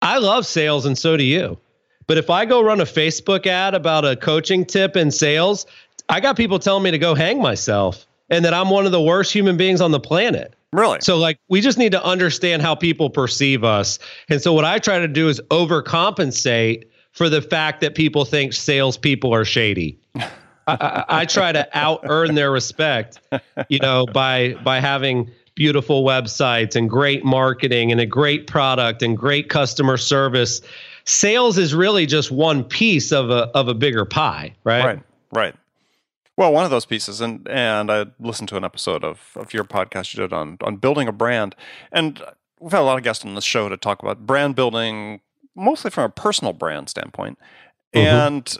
I 0.01 0.19
love 0.19 0.47
sales 0.47 0.87
and 0.87 0.97
so 0.97 1.17
do 1.17 1.25
you. 1.25 1.59
But 2.07 2.19
if 2.19 2.31
I 2.31 2.45
go 2.45 2.63
run 2.63 2.81
a 2.81 2.85
Facebook 2.85 3.47
ad 3.47 3.75
about 3.75 4.05
a 4.05 4.17
coaching 4.17 4.65
tip 4.65 4.97
in 4.97 5.11
sales, 5.11 5.67
I 6.09 6.21
got 6.21 6.37
people 6.37 6.59
telling 6.59 6.85
me 6.85 6.93
to 6.93 6.99
go 6.99 7.15
hang 7.15 7.43
myself 7.43 8.07
and 8.31 8.45
that 8.45 8.55
I'm 8.55 8.71
one 8.71 8.87
of 8.87 8.93
the 8.93 9.03
worst 9.03 9.33
human 9.33 9.57
beings 9.57 9.81
on 9.81 9.91
the 9.91 10.01
planet. 10.01 10.55
Really? 10.73 11.01
So, 11.03 11.19
like, 11.19 11.39
we 11.49 11.61
just 11.61 11.79
need 11.79 11.93
to 11.93 12.03
understand 12.03 12.63
how 12.63 12.75
people 12.75 13.11
perceive 13.11 13.65
us. 13.65 13.99
And 14.29 14.41
so, 14.41 14.53
what 14.55 14.65
I 14.65 14.79
try 14.79 15.01
to 15.01 15.09
do 15.09 15.29
is 15.29 15.41
overcompensate 15.51 16.85
for 17.11 17.29
the 17.29 17.43
fact 17.43 17.83
that 17.83 17.95
people 17.95 18.25
think 18.25 18.53
salespeople 18.53 19.35
are 19.35 19.45
shady. 19.45 19.99
I, 20.15 20.29
I, 20.69 21.05
I 21.09 21.25
try 21.27 21.53
to 21.53 21.69
out 21.77 22.01
earn 22.05 22.35
their 22.37 22.51
respect, 22.51 23.21
you 23.69 23.81
know, 23.81 24.07
by 24.07 24.55
by 24.65 24.81
having 24.81 25.31
beautiful 25.55 26.05
websites 26.05 26.77
and 26.77 26.89
great 26.89 27.25
marketing 27.25 27.93
and 27.93 28.01
a 28.01 28.07
great 28.07 28.47
product 28.47 29.03
and 29.03 29.17
great 29.17 29.49
customer 29.49 29.97
service. 29.97 30.61
Sales 31.05 31.59
is 31.59 31.75
really 31.75 32.07
just 32.07 32.31
one 32.31 32.65
piece 32.65 33.13
of 33.13 33.31
a 33.31 33.49
of 33.55 33.69
a 33.69 33.75
bigger 33.75 34.05
pie, 34.05 34.55
right? 34.65 34.85
Right. 34.85 35.01
Right. 35.35 35.55
Well, 36.37 36.53
one 36.53 36.65
of 36.65 36.71
those 36.71 36.87
pieces, 36.87 37.21
and 37.21 37.47
and 37.49 37.91
I 37.91 38.07
listened 38.19 38.49
to 38.51 38.57
an 38.57 38.65
episode 38.65 39.05
of, 39.05 39.21
of 39.37 39.53
your 39.53 39.65
podcast 39.65 40.15
you 40.15 40.23
did 40.23 40.33
on 40.33 40.59
on 40.63 40.77
building 40.77 41.09
a 41.09 41.13
brand, 41.13 41.55
and 41.91 42.23
we've 42.59 42.73
had 42.73 42.81
a 42.81 42.85
lot 42.85 42.97
of 42.97 43.05
guests 43.05 43.25
on 43.25 43.35
the 43.35 43.43
show 43.43 43.69
to 43.69 43.77
talk 43.77 44.03
about 44.03 44.27
brand 44.27 44.55
building, 44.55 45.21
mostly 45.55 45.91
from 45.91 46.05
a 46.05 46.09
personal 46.09 46.53
brand 46.53 46.89
standpoint. 46.89 47.39
Mm-hmm. 47.95 48.07
And 48.07 48.57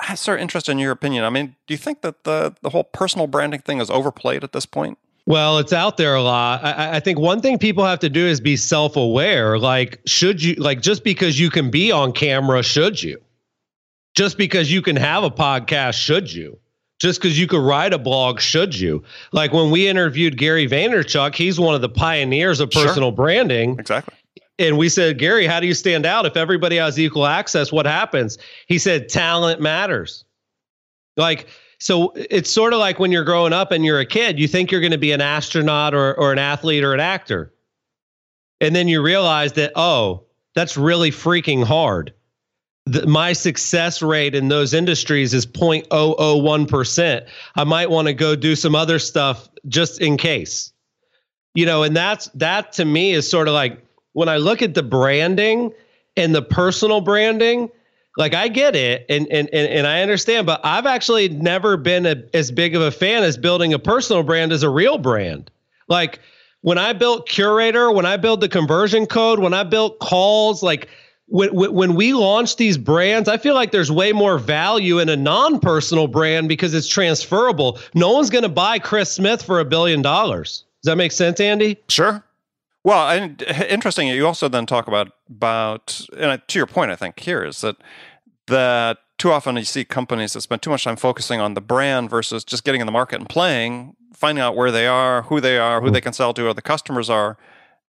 I 0.00 0.16
sort 0.16 0.38
of 0.38 0.42
interested 0.42 0.72
in 0.72 0.78
your 0.78 0.92
opinion. 0.92 1.24
I 1.24 1.30
mean, 1.30 1.56
do 1.66 1.72
you 1.72 1.78
think 1.78 2.02
that 2.02 2.24
the 2.24 2.54
the 2.60 2.70
whole 2.70 2.84
personal 2.84 3.26
branding 3.26 3.60
thing 3.60 3.80
is 3.80 3.90
overplayed 3.90 4.44
at 4.44 4.52
this 4.52 4.66
point? 4.66 4.98
Well, 5.26 5.58
it's 5.58 5.72
out 5.72 5.96
there 5.96 6.14
a 6.14 6.22
lot. 6.22 6.62
I, 6.62 6.96
I, 6.96 7.00
think 7.00 7.18
one 7.18 7.40
thing 7.40 7.58
people 7.58 7.84
have 7.84 8.00
to 8.00 8.10
do 8.10 8.26
is 8.26 8.40
be 8.40 8.56
self 8.56 8.96
aware. 8.96 9.58
Like, 9.58 10.00
should 10.04 10.42
you, 10.42 10.54
like, 10.56 10.82
just 10.82 11.02
because 11.02 11.40
you 11.40 11.48
can 11.48 11.70
be 11.70 11.90
on 11.90 12.12
camera, 12.12 12.62
should 12.62 13.02
you? 13.02 13.18
Just 14.14 14.36
because 14.36 14.70
you 14.70 14.82
can 14.82 14.96
have 14.96 15.24
a 15.24 15.30
podcast, 15.30 15.94
should 15.94 16.32
you? 16.32 16.58
Just 17.00 17.20
because 17.20 17.38
you 17.38 17.46
could 17.46 17.62
write 17.62 17.92
a 17.92 17.98
blog, 17.98 18.40
should 18.40 18.78
you? 18.78 19.02
Like 19.32 19.52
when 19.52 19.70
we 19.70 19.88
interviewed 19.88 20.38
Gary 20.38 20.68
Vaynerchuk, 20.68 21.34
he's 21.34 21.58
one 21.58 21.74
of 21.74 21.80
the 21.80 21.88
pioneers 21.88 22.60
of 22.60 22.70
personal 22.70 23.10
sure. 23.10 23.16
branding. 23.16 23.78
Exactly. 23.78 24.14
And 24.58 24.78
we 24.78 24.88
said, 24.88 25.18
Gary, 25.18 25.46
how 25.46 25.58
do 25.58 25.66
you 25.66 25.74
stand 25.74 26.06
out? 26.06 26.26
If 26.26 26.36
everybody 26.36 26.76
has 26.76 26.98
equal 26.98 27.26
access, 27.26 27.72
what 27.72 27.86
happens? 27.86 28.38
He 28.68 28.78
said, 28.78 29.08
talent 29.08 29.60
matters. 29.60 30.24
Like, 31.16 31.48
so 31.78 32.12
it's 32.14 32.50
sort 32.50 32.72
of 32.72 32.78
like 32.78 32.98
when 32.98 33.12
you're 33.12 33.24
growing 33.24 33.52
up 33.52 33.72
and 33.72 33.84
you're 33.84 34.00
a 34.00 34.06
kid, 34.06 34.38
you 34.38 34.48
think 34.48 34.70
you're 34.70 34.80
going 34.80 34.92
to 34.92 34.98
be 34.98 35.12
an 35.12 35.20
astronaut 35.20 35.94
or, 35.94 36.14
or 36.14 36.32
an 36.32 36.38
athlete 36.38 36.84
or 36.84 36.94
an 36.94 37.00
actor. 37.00 37.52
And 38.60 38.74
then 38.74 38.88
you 38.88 39.02
realize 39.02 39.54
that, 39.54 39.72
oh, 39.74 40.24
that's 40.54 40.76
really 40.76 41.10
freaking 41.10 41.64
hard 41.64 42.14
the, 42.86 43.06
my 43.06 43.32
success 43.32 44.02
rate 44.02 44.34
in 44.34 44.48
those 44.48 44.74
industries 44.74 45.32
is 45.32 45.46
0.001%. 45.46 47.26
I 47.56 47.64
might 47.64 47.90
want 47.90 48.08
to 48.08 48.14
go 48.14 48.36
do 48.36 48.54
some 48.54 48.74
other 48.74 48.98
stuff 48.98 49.48
just 49.68 50.00
in 50.00 50.16
case. 50.16 50.72
You 51.54 51.66
know, 51.66 51.84
and 51.84 51.96
that's 51.96 52.26
that 52.34 52.72
to 52.74 52.84
me 52.84 53.12
is 53.12 53.30
sort 53.30 53.46
of 53.48 53.54
like 53.54 53.80
when 54.12 54.28
I 54.28 54.38
look 54.38 54.60
at 54.60 54.74
the 54.74 54.82
branding 54.82 55.72
and 56.16 56.34
the 56.34 56.42
personal 56.42 57.00
branding, 57.00 57.70
like 58.16 58.34
I 58.34 58.48
get 58.48 58.76
it 58.76 59.06
and 59.08 59.26
and 59.30 59.48
and, 59.52 59.68
and 59.68 59.86
I 59.86 60.02
understand, 60.02 60.46
but 60.46 60.60
I've 60.64 60.86
actually 60.86 61.28
never 61.28 61.76
been 61.76 62.06
a, 62.06 62.22
as 62.32 62.50
big 62.50 62.74
of 62.74 62.82
a 62.82 62.90
fan 62.90 63.22
as 63.22 63.36
building 63.36 63.72
a 63.72 63.78
personal 63.78 64.22
brand 64.22 64.52
as 64.52 64.62
a 64.62 64.68
real 64.68 64.98
brand. 64.98 65.50
Like 65.88 66.20
when 66.62 66.78
I 66.78 66.92
built 66.92 67.28
Curaytor, 67.28 67.94
when 67.94 68.06
I 68.06 68.16
built 68.16 68.40
the 68.40 68.48
conversion 68.48 69.06
code, 69.06 69.38
when 69.38 69.52
I 69.52 69.64
built 69.64 69.98
calls, 69.98 70.62
like 70.62 70.88
when, 71.26 71.54
when 71.54 71.94
we 71.94 72.12
launch 72.12 72.56
these 72.56 72.78
brands, 72.78 73.28
I 73.28 73.36
feel 73.36 73.54
like 73.54 73.72
there's 73.72 73.90
way 73.90 74.12
more 74.12 74.38
value 74.38 74.98
in 74.98 75.08
a 75.08 75.16
non-personal 75.16 76.06
brand 76.06 76.48
because 76.48 76.74
it's 76.74 76.88
transferable. 76.88 77.78
No 77.94 78.12
one's 78.12 78.30
going 78.30 78.42
to 78.44 78.48
buy 78.48 78.78
Chris 78.78 79.10
Smith 79.10 79.42
for 79.42 79.60
a 79.60 79.64
billion 79.64 80.02
dollars. 80.02 80.64
Does 80.82 80.90
that 80.90 80.96
make 80.96 81.12
sense, 81.12 81.40
Andy? 81.40 81.78
Sure. 81.88 82.22
Well, 82.84 83.08
and 83.08 83.42
eh, 83.46 83.66
interesting. 83.68 84.08
You 84.08 84.26
also 84.26 84.48
then 84.48 84.66
talk 84.66 84.86
about 84.86 85.12
about, 85.28 86.06
and 86.16 86.40
to 86.46 86.58
your 86.58 86.66
point, 86.66 86.90
I 86.90 86.96
think 86.96 87.18
here 87.18 87.42
is 87.42 87.62
that 87.62 87.76
that 88.46 88.98
too 89.18 89.32
often 89.32 89.56
you 89.56 89.64
see 89.64 89.84
companies 89.84 90.34
that 90.34 90.42
spend 90.42 90.62
too 90.62 90.70
much 90.70 90.84
time 90.84 90.96
focusing 90.96 91.40
on 91.40 91.54
the 91.54 91.60
brand 91.60 92.10
versus 92.10 92.44
just 92.44 92.62
getting 92.64 92.80
in 92.80 92.86
the 92.86 92.92
market 92.92 93.18
and 93.18 93.28
playing, 93.28 93.96
finding 94.12 94.42
out 94.42 94.54
where 94.54 94.70
they 94.70 94.86
are, 94.86 95.22
who 95.22 95.40
they 95.40 95.56
are, 95.56 95.80
who 95.80 95.90
they 95.90 96.00
can 96.00 96.12
sell 96.12 96.34
to, 96.34 96.42
who 96.42 96.52
the 96.52 96.62
customers 96.62 97.08
are, 97.08 97.38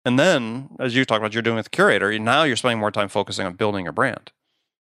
and 0.04 0.18
then, 0.18 0.70
as 0.78 0.94
you 0.94 1.04
talked 1.04 1.18
about, 1.18 1.34
you're 1.34 1.42
doing 1.42 1.56
with 1.56 1.70
Curaytor. 1.70 2.18
Now 2.20 2.44
you're 2.44 2.56
spending 2.56 2.78
more 2.78 2.90
time 2.90 3.08
focusing 3.08 3.46
on 3.46 3.54
building 3.54 3.84
your 3.84 3.92
brand. 3.92 4.32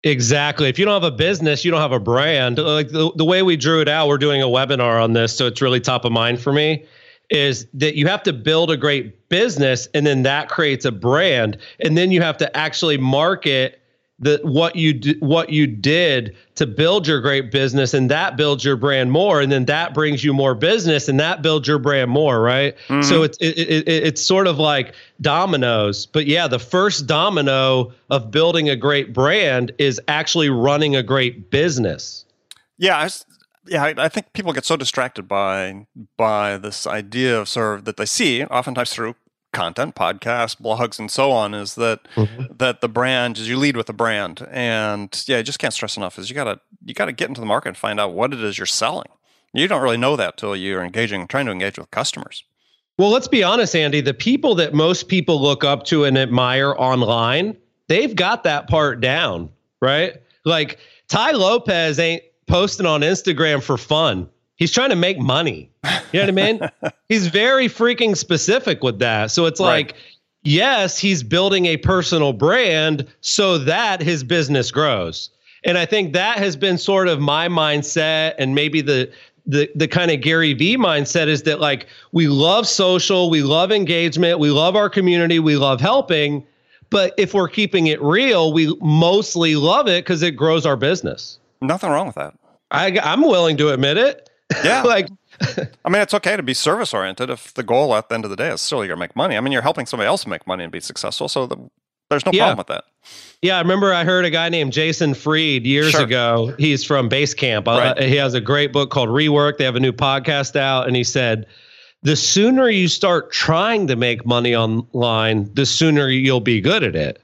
Exactly. 0.04 0.70
If 0.70 0.80
you 0.80 0.86
don't 0.86 1.02
have 1.02 1.14
a 1.14 1.16
business, 1.16 1.66
you 1.66 1.72
don't 1.72 1.82
have 1.82 1.92
a 1.92 2.00
brand. 2.00 2.58
Like 2.58 2.90
the, 2.90 3.12
the 3.16 3.26
way 3.26 3.44
we 3.44 3.58
drew 3.58 3.82
it 3.82 3.90
out, 3.90 4.08
we're 4.08 4.18
doing 4.18 4.42
a 4.42 4.48
webinar 4.48 5.04
on 5.04 5.12
this, 5.12 5.36
so 5.36 5.48
it's 5.48 5.62
really 5.62 5.82
top 5.82 6.06
of 6.06 6.14
mind 6.14 6.40
for 6.40 6.54
me. 6.54 6.86
Is 7.30 7.68
that 7.76 7.96
you 7.96 8.08
have 8.08 8.24
to 8.24 8.34
build 8.34 8.72
a 8.72 8.78
great 8.78 9.30
business, 9.30 9.88
and 9.94 10.06
then 10.06 10.24
that 10.24 10.50
creates 10.50 10.86
a 10.86 10.92
brand, 10.92 11.58
and 11.80 11.98
then 11.98 12.12
you 12.12 12.22
have 12.22 12.38
to 12.38 12.58
actually 12.58 12.98
market 12.98 13.80
the 14.20 14.40
what 14.44 14.76
you 14.76 15.16
what 15.20 15.50
you 15.50 15.66
did 15.66 16.36
to 16.56 16.68
build 16.68 17.08
your 17.08 17.22
great 17.22 17.52
business 17.52 17.94
and 17.94 18.12
that 18.12 18.36
builds 18.36 18.66
your 18.66 18.76
brand 18.76 19.12
more 19.12 19.42
and 19.42 19.52
then 19.52 19.66
that 19.66 19.94
brings 19.94 20.24
you 20.24 20.34
more 20.34 20.54
business 20.54 21.08
and 21.08 21.20
that 21.20 21.42
builds 21.42 21.68
your 21.68 21.80
brand 21.80 22.12
more 22.12 22.42
right 22.42 22.76
mm-hmm. 22.88 23.02
so 23.02 23.24
it's 23.24 23.38
it, 23.38 23.58
it, 23.58 23.88
it's 23.88 24.22
sort 24.22 24.46
of 24.46 24.60
like 24.60 24.94
dominoes 25.22 26.06
but 26.06 26.26
yeah 26.26 26.48
the 26.48 26.60
first 26.60 27.08
domino 27.08 27.92
of 28.10 28.30
building 28.30 28.70
a 28.70 28.76
great 28.76 29.14
brand 29.14 29.72
is 29.78 30.02
actually 30.10 30.50
running 30.50 30.96
a 30.96 31.04
great 31.04 31.50
business 31.50 32.26
yeah 32.78 32.98
I, 32.98 33.10
yeah 33.70 33.84
I, 33.84 33.94
I 33.98 34.10
think 34.10 34.34
people 34.34 34.54
get 34.54 34.66
so 34.66 34.78
distracted 34.78 35.28
by 35.28 35.88
by 36.18 36.58
this 36.58 36.88
idea 36.88 37.40
of 37.40 37.50
sort 37.50 37.80
of 37.80 37.86
that 37.86 37.98
they 37.98 38.06
see 38.06 38.44
oftentimes 38.46 38.92
through 38.92 39.16
content, 39.52 39.96
podcasts, 39.96 40.60
blogs, 40.60 41.00
and 41.00 41.10
so 41.10 41.32
on 41.32 41.54
is 41.54 41.76
that 41.76 42.08
mm-hmm. 42.16 42.54
that 42.58 42.82
the 42.82 42.90
brand 42.90 43.38
is 43.38 43.50
you 43.50 43.58
lead 43.58 43.76
with 43.76 43.88
the 43.88 43.94
brand, 43.94 44.48
and 44.52 45.24
yeah, 45.28 45.38
you 45.38 45.44
just 45.44 45.60
can't 45.60 45.74
stress 45.74 45.98
enough 45.98 46.20
is 46.20 46.30
you 46.30 46.36
gotta 46.36 46.60
you 46.86 46.94
gotta 46.94 47.12
get 47.12 47.30
into 47.30 47.42
the 47.42 47.48
market 47.48 47.70
and 47.70 47.78
find 47.78 48.00
out 48.00 48.14
what 48.14 48.34
it 48.34 48.44
is 48.44 48.58
you're 48.58 48.66
selling. 48.66 49.10
You 49.54 49.68
don't 49.68 49.82
really 49.82 49.98
know 49.98 50.16
that 50.16 50.38
till 50.38 50.56
you're 50.56 50.84
engaging, 50.84 51.28
trying 51.28 51.48
to 51.48 51.52
engage 51.52 51.80
with 51.80 51.90
customers. 51.90 52.44
Well, 52.98 53.10
let's 53.10 53.28
be 53.28 53.44
honest, 53.44 53.76
Andy. 53.76 54.02
The 54.02 54.14
people 54.14 54.56
that 54.56 54.74
most 54.74 55.08
people 55.08 55.42
look 55.42 55.64
up 55.64 55.86
to 55.86 56.04
and 56.04 56.18
admire 56.18 56.76
online, 56.78 57.58
they've 57.88 58.16
got 58.16 58.44
that 58.44 58.68
part 58.68 59.02
down, 59.02 59.50
right? 59.82 60.18
Like 60.46 60.80
Tai 61.08 61.32
Lopez 61.32 61.98
ain't 61.98 62.24
posting 62.50 62.86
on 62.86 63.02
Instagram 63.02 63.64
for 63.64 63.78
fun. 63.78 64.30
He's 64.58 64.74
trying 64.74 64.90
to 64.90 64.96
make 64.96 65.18
money. 65.20 65.72
You 66.12 66.20
know 66.20 66.22
what 66.22 66.28
I 66.28 66.32
mean? 66.32 66.70
he's 67.08 67.28
very 67.28 67.68
freaking 67.68 68.18
specific 68.18 68.84
with 68.84 69.00
that. 69.00 69.32
So 69.32 69.46
it's 69.46 69.60
like, 69.60 69.92
right. 69.92 70.02
yes, 70.44 70.98
he's 70.98 71.24
building 71.24 71.68
a 71.68 71.78
personal 71.78 72.34
brand 72.34 73.08
so 73.22 73.58
that 73.60 74.02
his 74.02 74.24
business 74.24 74.72
grows. 74.72 75.30
And 75.64 75.78
I 75.78 75.86
think 75.86 76.14
that 76.14 76.38
has 76.40 76.56
been 76.56 76.78
sort 76.78 77.08
of 77.08 77.20
my 77.22 77.48
mindset 77.48 78.36
and 78.38 78.56
maybe 78.56 78.82
the 78.82 79.12
the 79.46 79.70
the 79.76 79.88
kind 79.88 80.12
of 80.12 80.22
Gary 80.22 80.54
V 80.54 80.78
mindset 80.78 81.28
is 81.28 81.44
that 81.44 81.60
like 81.60 81.88
we 82.12 82.28
love 82.28 82.68
social, 82.68 83.30
we 83.30 83.42
love 83.42 83.72
engagement, 83.72 84.40
we 84.40 84.52
love 84.52 84.76
our 84.76 84.90
community, 84.90 85.40
we 85.40 85.56
love 85.56 85.82
helping, 85.82 86.46
but 86.90 87.14
if 87.18 87.34
we're 87.34 87.48
keeping 87.48 87.88
it 87.88 88.02
real, 88.02 88.54
we 88.54 88.76
mostly 88.82 89.56
love 89.56 89.88
it 89.88 90.04
because 90.04 90.22
it 90.22 90.32
grows 90.32 90.66
our 90.66 90.76
business. 90.76 91.39
Nothing 91.62 91.90
wrong 91.90 92.08
with 92.08 92.16
that. 92.16 92.34
I, 92.72 93.00
I'm 93.00 93.22
willing 93.22 93.58
to 93.58 93.70
admit 93.70 93.98
it. 93.98 94.30
Yeah. 94.64 94.82
like 94.86 95.10
I 95.86 95.90
mean, 95.90 96.02
it's 96.02 96.14
okay 96.14 96.36
to 96.36 96.44
be 96.44 96.54
service 96.54 96.94
oriented 96.94 97.30
if 97.30 97.54
the 97.54 97.64
goal 97.64 97.96
at 97.96 98.10
the 98.10 98.16
end 98.16 98.26
of 98.26 98.32
the 98.32 98.36
day 98.36 98.50
is 98.50 98.62
still 98.62 98.84
you're 98.86 98.96
to 98.96 99.00
make 99.00 99.16
money. 99.16 99.38
I 99.38 99.42
mean, 99.42 99.52
you're 99.52 99.62
helping 99.62 99.86
somebody 99.86 100.08
else 100.08 100.26
make 100.26 100.46
money 100.48 100.64
and 100.64 100.72
be 100.72 100.80
successful. 100.80 101.28
So 101.28 101.46
the, 101.46 101.58
there's 102.10 102.26
no 102.26 102.32
yeah. 102.34 102.46
problem 102.46 102.58
with 102.58 102.68
that. 102.68 102.84
Yeah, 103.42 103.58
I 103.58 103.62
remember 103.62 103.94
I 103.94 104.04
heard 104.04 104.26
a 104.26 104.30
guy 104.30 104.50
named 104.50 104.74
Jason 104.74 105.14
Fried 105.14 105.66
years 105.66 105.92
sure. 105.92 106.04
ago. 106.04 106.54
He's 106.58 106.84
from 106.84 107.10
Basecamp. 107.10 107.68
Uh, 107.68 107.72
right. 107.72 107.98
Uh, 107.98 108.04
he 108.04 108.16
has 108.16 108.34
a 108.34 108.42
great 108.42 108.74
book 108.74 108.90
called 108.90 109.10
Rework. 109.10 109.58
They 109.58 109.64
have 109.64 109.76
a 109.76 109.80
new 109.80 109.94
podcast 109.94 110.56
out, 110.56 110.88
and 110.88 110.96
he 110.96 111.04
said, 111.04 111.46
the 112.02 112.16
sooner 112.16 112.70
you 112.70 112.88
start 112.88 113.32
trying 113.32 113.88
to 113.88 113.96
make 113.96 114.26
money 114.26 114.56
online, 114.56 115.54
the 115.54 115.66
sooner 115.66 116.10
you'll 116.10 116.40
be 116.40 116.62
good 116.62 116.84
at 116.84 116.96
it. 116.96 117.22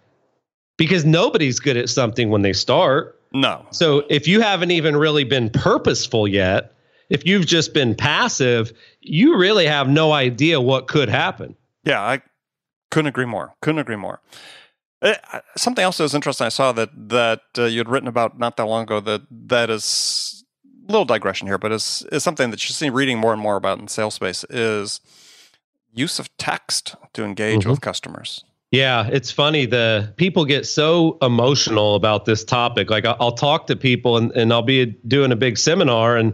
Because 0.78 1.06
nobody's 1.06 1.60
good 1.60 1.78
at 1.78 1.90
something 1.90 2.30
when 2.30 2.42
they 2.42 2.52
start. 2.52 3.15
No. 3.36 3.66
So 3.72 4.06
if 4.10 4.30
you 4.30 4.40
haven't 4.40 4.72
even 4.72 4.96
really 4.96 5.26
been 5.26 5.50
purposeful 5.50 6.26
yet, 6.26 6.74
if 7.10 7.26
you've 7.26 7.46
just 7.46 7.74
been 7.74 7.94
passive, 7.94 8.72
you 9.02 9.38
really 9.38 9.66
have 9.66 9.90
no 9.90 10.14
idea 10.14 10.62
what 10.62 10.88
could 10.88 11.10
happen. 11.10 11.58
Yeah, 11.84 12.02
I 12.02 12.22
couldn't 12.92 13.10
agree 13.10 13.26
more. 13.26 13.54
Couldn't 13.62 13.80
agree 13.80 13.98
more. 13.98 14.22
Uh, 15.02 15.16
something 15.58 15.84
else 15.84 15.98
that 15.98 16.04
was 16.04 16.16
interesting. 16.16 16.46
I 16.46 16.50
saw 16.50 16.72
that 16.72 16.90
that 17.10 17.42
uh, 17.58 17.66
you 17.66 17.80
had 17.80 17.90
written 17.90 18.08
about 18.08 18.40
not 18.40 18.56
that 18.56 18.66
long 18.66 18.84
ago. 18.84 19.02
That 19.02 19.24
that 19.30 19.70
is 19.70 20.46
a 20.88 20.92
little 20.92 21.04
digression 21.04 21.48
here, 21.48 21.58
but 21.58 21.74
is 21.74 22.08
is 22.14 22.24
something 22.24 22.52
that 22.52 22.68
you 22.68 22.74
see 22.74 22.90
reading 22.90 23.20
more 23.20 23.34
and 23.34 23.42
more 23.42 23.58
about 23.58 23.80
in 23.80 23.90
sales 23.90 24.16
space 24.16 24.46
is 24.50 25.02
use 25.94 26.20
of 26.20 26.36
text 26.38 26.96
to 27.14 27.26
engage 27.26 27.62
mm-hmm. 27.62 27.72
with 27.72 27.82
customers. 27.82 28.46
Yeah, 28.72 29.08
it's 29.08 29.32
funny. 29.32 29.66
The 29.66 30.14
people 30.18 30.46
get 30.46 30.66
so 30.66 31.18
emotional 31.22 31.96
about 31.96 32.26
this 32.26 32.44
topic. 32.44 32.90
Like 32.90 33.06
I'll, 33.06 33.32
talk 33.32 33.68
to 33.68 33.76
people 33.76 34.18
and, 34.18 34.32
and 34.32 34.52
I'll 34.52 34.62
be 34.62 34.86
doing 35.08 35.32
a 35.32 35.36
big 35.36 35.58
seminar 35.58 36.18
and 36.18 36.34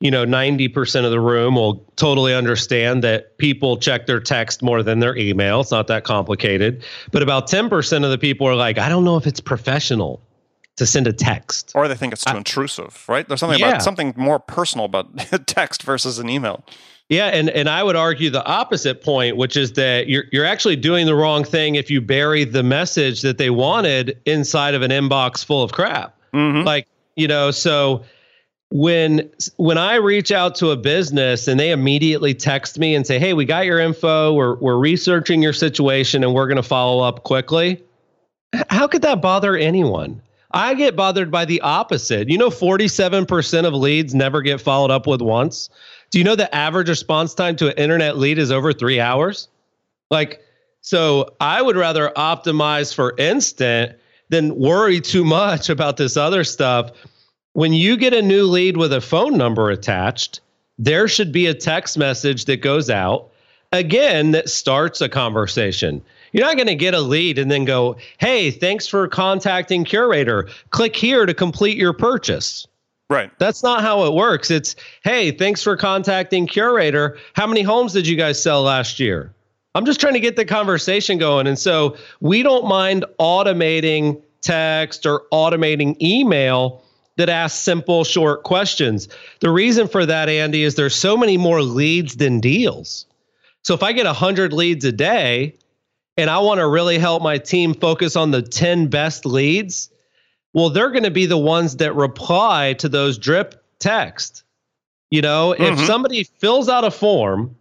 you 0.00 0.10
know 0.10 0.24
90% 0.24 1.04
of 1.04 1.10
the 1.10 1.20
room 1.20 1.54
will 1.54 1.76
totally 1.96 2.34
understand 2.34 3.02
that 3.04 3.38
people 3.38 3.78
check 3.78 4.06
their 4.06 4.20
text 4.20 4.62
more 4.62 4.82
than 4.82 5.00
their 5.00 5.16
email 5.16 5.60
it's 5.60 5.72
not 5.72 5.88
that 5.88 6.04
complicated 6.04 6.84
but 7.10 7.20
about 7.20 7.48
10% 7.48 8.04
of 8.04 8.10
the 8.10 8.18
people 8.18 8.46
are 8.46 8.54
like 8.54 8.78
i 8.78 8.88
don't 8.88 9.04
know 9.04 9.16
if 9.16 9.26
it's 9.26 9.40
professional 9.40 10.22
to 10.78 10.86
send 10.86 11.06
a 11.06 11.12
text. 11.12 11.72
Or 11.74 11.86
they 11.86 11.94
think 11.94 12.12
it's 12.12 12.24
too 12.24 12.34
I, 12.34 12.38
intrusive, 12.38 13.04
right? 13.08 13.28
There's 13.28 13.40
something 13.40 13.58
yeah. 13.58 13.68
about 13.68 13.82
something 13.82 14.14
more 14.16 14.38
personal 14.38 14.86
about 14.86 15.16
text 15.46 15.82
versus 15.82 16.18
an 16.18 16.28
email. 16.28 16.64
Yeah, 17.08 17.28
and 17.28 17.48
and 17.48 17.70
I 17.70 17.82
would 17.82 17.96
argue 17.96 18.28
the 18.28 18.44
opposite 18.44 19.02
point, 19.02 19.38
which 19.38 19.56
is 19.56 19.72
that 19.74 20.08
you're 20.08 20.24
you're 20.30 20.44
actually 20.44 20.76
doing 20.76 21.06
the 21.06 21.14
wrong 21.14 21.42
thing 21.42 21.76
if 21.76 21.90
you 21.90 22.02
bury 22.02 22.44
the 22.44 22.62
message 22.62 23.22
that 23.22 23.38
they 23.38 23.48
wanted 23.48 24.18
inside 24.26 24.74
of 24.74 24.82
an 24.82 24.90
inbox 24.90 25.42
full 25.42 25.62
of 25.62 25.72
crap. 25.72 26.14
Mm-hmm. 26.34 26.66
Like, 26.66 26.86
you 27.16 27.26
know, 27.26 27.50
so 27.50 28.04
when 28.70 29.30
when 29.56 29.78
I 29.78 29.94
reach 29.94 30.30
out 30.30 30.54
to 30.56 30.70
a 30.70 30.76
business 30.76 31.48
and 31.48 31.58
they 31.58 31.70
immediately 31.70 32.34
text 32.34 32.78
me 32.78 32.94
and 32.94 33.06
say, 33.06 33.18
"Hey, 33.18 33.32
we 33.32 33.46
got 33.46 33.64
your 33.64 33.78
info. 33.78 34.34
We're 34.34 34.56
we're 34.56 34.76
researching 34.76 35.40
your 35.40 35.54
situation 35.54 36.22
and 36.22 36.34
we're 36.34 36.46
going 36.46 36.56
to 36.56 36.62
follow 36.62 37.02
up 37.02 37.24
quickly." 37.24 37.82
How 38.68 38.86
could 38.86 39.02
that 39.02 39.22
bother 39.22 39.56
anyone? 39.56 40.20
I 40.52 40.74
get 40.74 40.96
bothered 40.96 41.30
by 41.30 41.44
the 41.44 41.60
opposite. 41.60 42.28
You 42.30 42.38
know, 42.38 42.48
47% 42.48 43.66
of 43.66 43.74
leads 43.74 44.14
never 44.14 44.40
get 44.40 44.60
followed 44.60 44.90
up 44.90 45.06
with 45.06 45.20
once. 45.20 45.68
Do 46.10 46.18
you 46.18 46.24
know 46.24 46.36
the 46.36 46.52
average 46.54 46.88
response 46.88 47.34
time 47.34 47.56
to 47.56 47.68
an 47.68 47.74
internet 47.74 48.16
lead 48.16 48.38
is 48.38 48.50
over 48.50 48.72
three 48.72 49.00
hours? 49.00 49.48
Like, 50.10 50.40
so 50.80 51.34
I 51.40 51.60
would 51.60 51.76
rather 51.76 52.12
optimize 52.16 52.94
for 52.94 53.14
instant 53.18 53.96
than 54.30 54.56
worry 54.56 55.00
too 55.00 55.24
much 55.24 55.68
about 55.70 55.96
this 55.96 56.16
other 56.16 56.44
stuff. 56.44 56.92
When 57.52 57.72
you 57.72 57.96
get 57.96 58.14
a 58.14 58.22
new 58.22 58.44
lead 58.44 58.76
with 58.76 58.92
a 58.92 59.00
phone 59.00 59.36
number 59.36 59.70
attached, 59.70 60.40
there 60.78 61.08
should 61.08 61.32
be 61.32 61.46
a 61.46 61.54
text 61.54 61.98
message 61.98 62.44
that 62.44 62.58
goes 62.58 62.88
out 62.88 63.30
again 63.72 64.30
that 64.30 64.48
starts 64.48 65.00
a 65.00 65.08
conversation. 65.08 66.00
You're 66.32 66.46
not 66.46 66.56
going 66.56 66.68
to 66.68 66.76
get 66.76 66.94
a 66.94 67.00
lead 67.00 67.38
and 67.38 67.50
then 67.50 67.64
go, 67.64 67.96
hey, 68.18 68.50
thanks 68.50 68.86
for 68.86 69.08
contacting 69.08 69.84
Curaytor. 69.84 70.48
Click 70.70 70.94
here 70.94 71.26
to 71.26 71.34
complete 71.34 71.76
your 71.76 71.92
purchase. 71.92 72.67
Right. 73.10 73.30
That's 73.38 73.62
not 73.62 73.80
how 73.80 74.04
it 74.04 74.12
works. 74.12 74.50
It's, 74.50 74.76
hey, 75.02 75.30
thanks 75.30 75.62
for 75.62 75.76
contacting 75.76 76.46
Curaytor. 76.46 77.18
How 77.32 77.46
many 77.46 77.62
homes 77.62 77.94
did 77.94 78.06
you 78.06 78.16
guys 78.16 78.42
sell 78.42 78.62
last 78.62 79.00
year? 79.00 79.32
I'm 79.74 79.86
just 79.86 80.00
trying 80.00 80.14
to 80.14 80.20
get 80.20 80.36
the 80.36 80.44
conversation 80.44 81.18
going. 81.18 81.46
And 81.46 81.58
so 81.58 81.96
we 82.20 82.42
don't 82.42 82.66
mind 82.66 83.04
automating 83.18 84.20
text 84.42 85.06
or 85.06 85.22
automating 85.32 86.00
email 86.02 86.82
that 87.16 87.28
asks 87.28 87.58
simple, 87.58 88.04
short 88.04 88.44
questions. 88.44 89.08
The 89.40 89.50
reason 89.50 89.88
for 89.88 90.06
that, 90.06 90.28
Andy, 90.28 90.62
is 90.62 90.74
there's 90.74 90.94
so 90.94 91.16
many 91.16 91.36
more 91.36 91.62
leads 91.62 92.16
than 92.16 92.40
deals. 92.40 93.06
So 93.62 93.74
if 93.74 93.82
I 93.82 93.92
get 93.92 94.06
100 94.06 94.52
leads 94.52 94.84
a 94.84 94.92
day 94.92 95.54
and 96.16 96.30
I 96.30 96.38
want 96.38 96.58
to 96.58 96.68
really 96.68 96.98
help 96.98 97.22
my 97.22 97.38
team 97.38 97.74
focus 97.74 98.16
on 98.16 98.30
the 98.30 98.42
10 98.42 98.86
best 98.86 99.26
leads, 99.26 99.90
well, 100.52 100.70
they're 100.70 100.90
going 100.90 101.04
to 101.04 101.10
be 101.10 101.26
the 101.26 101.38
ones 101.38 101.76
that 101.76 101.94
reply 101.94 102.74
to 102.74 102.88
those 102.88 103.18
drip 103.18 103.62
text. 103.78 104.44
You 105.10 105.22
know, 105.22 105.54
mm-hmm. 105.58 105.62
if 105.62 105.86
somebody 105.86 106.24
fills 106.24 106.68
out 106.68 106.84
a 106.84 106.90
form, 106.90 107.56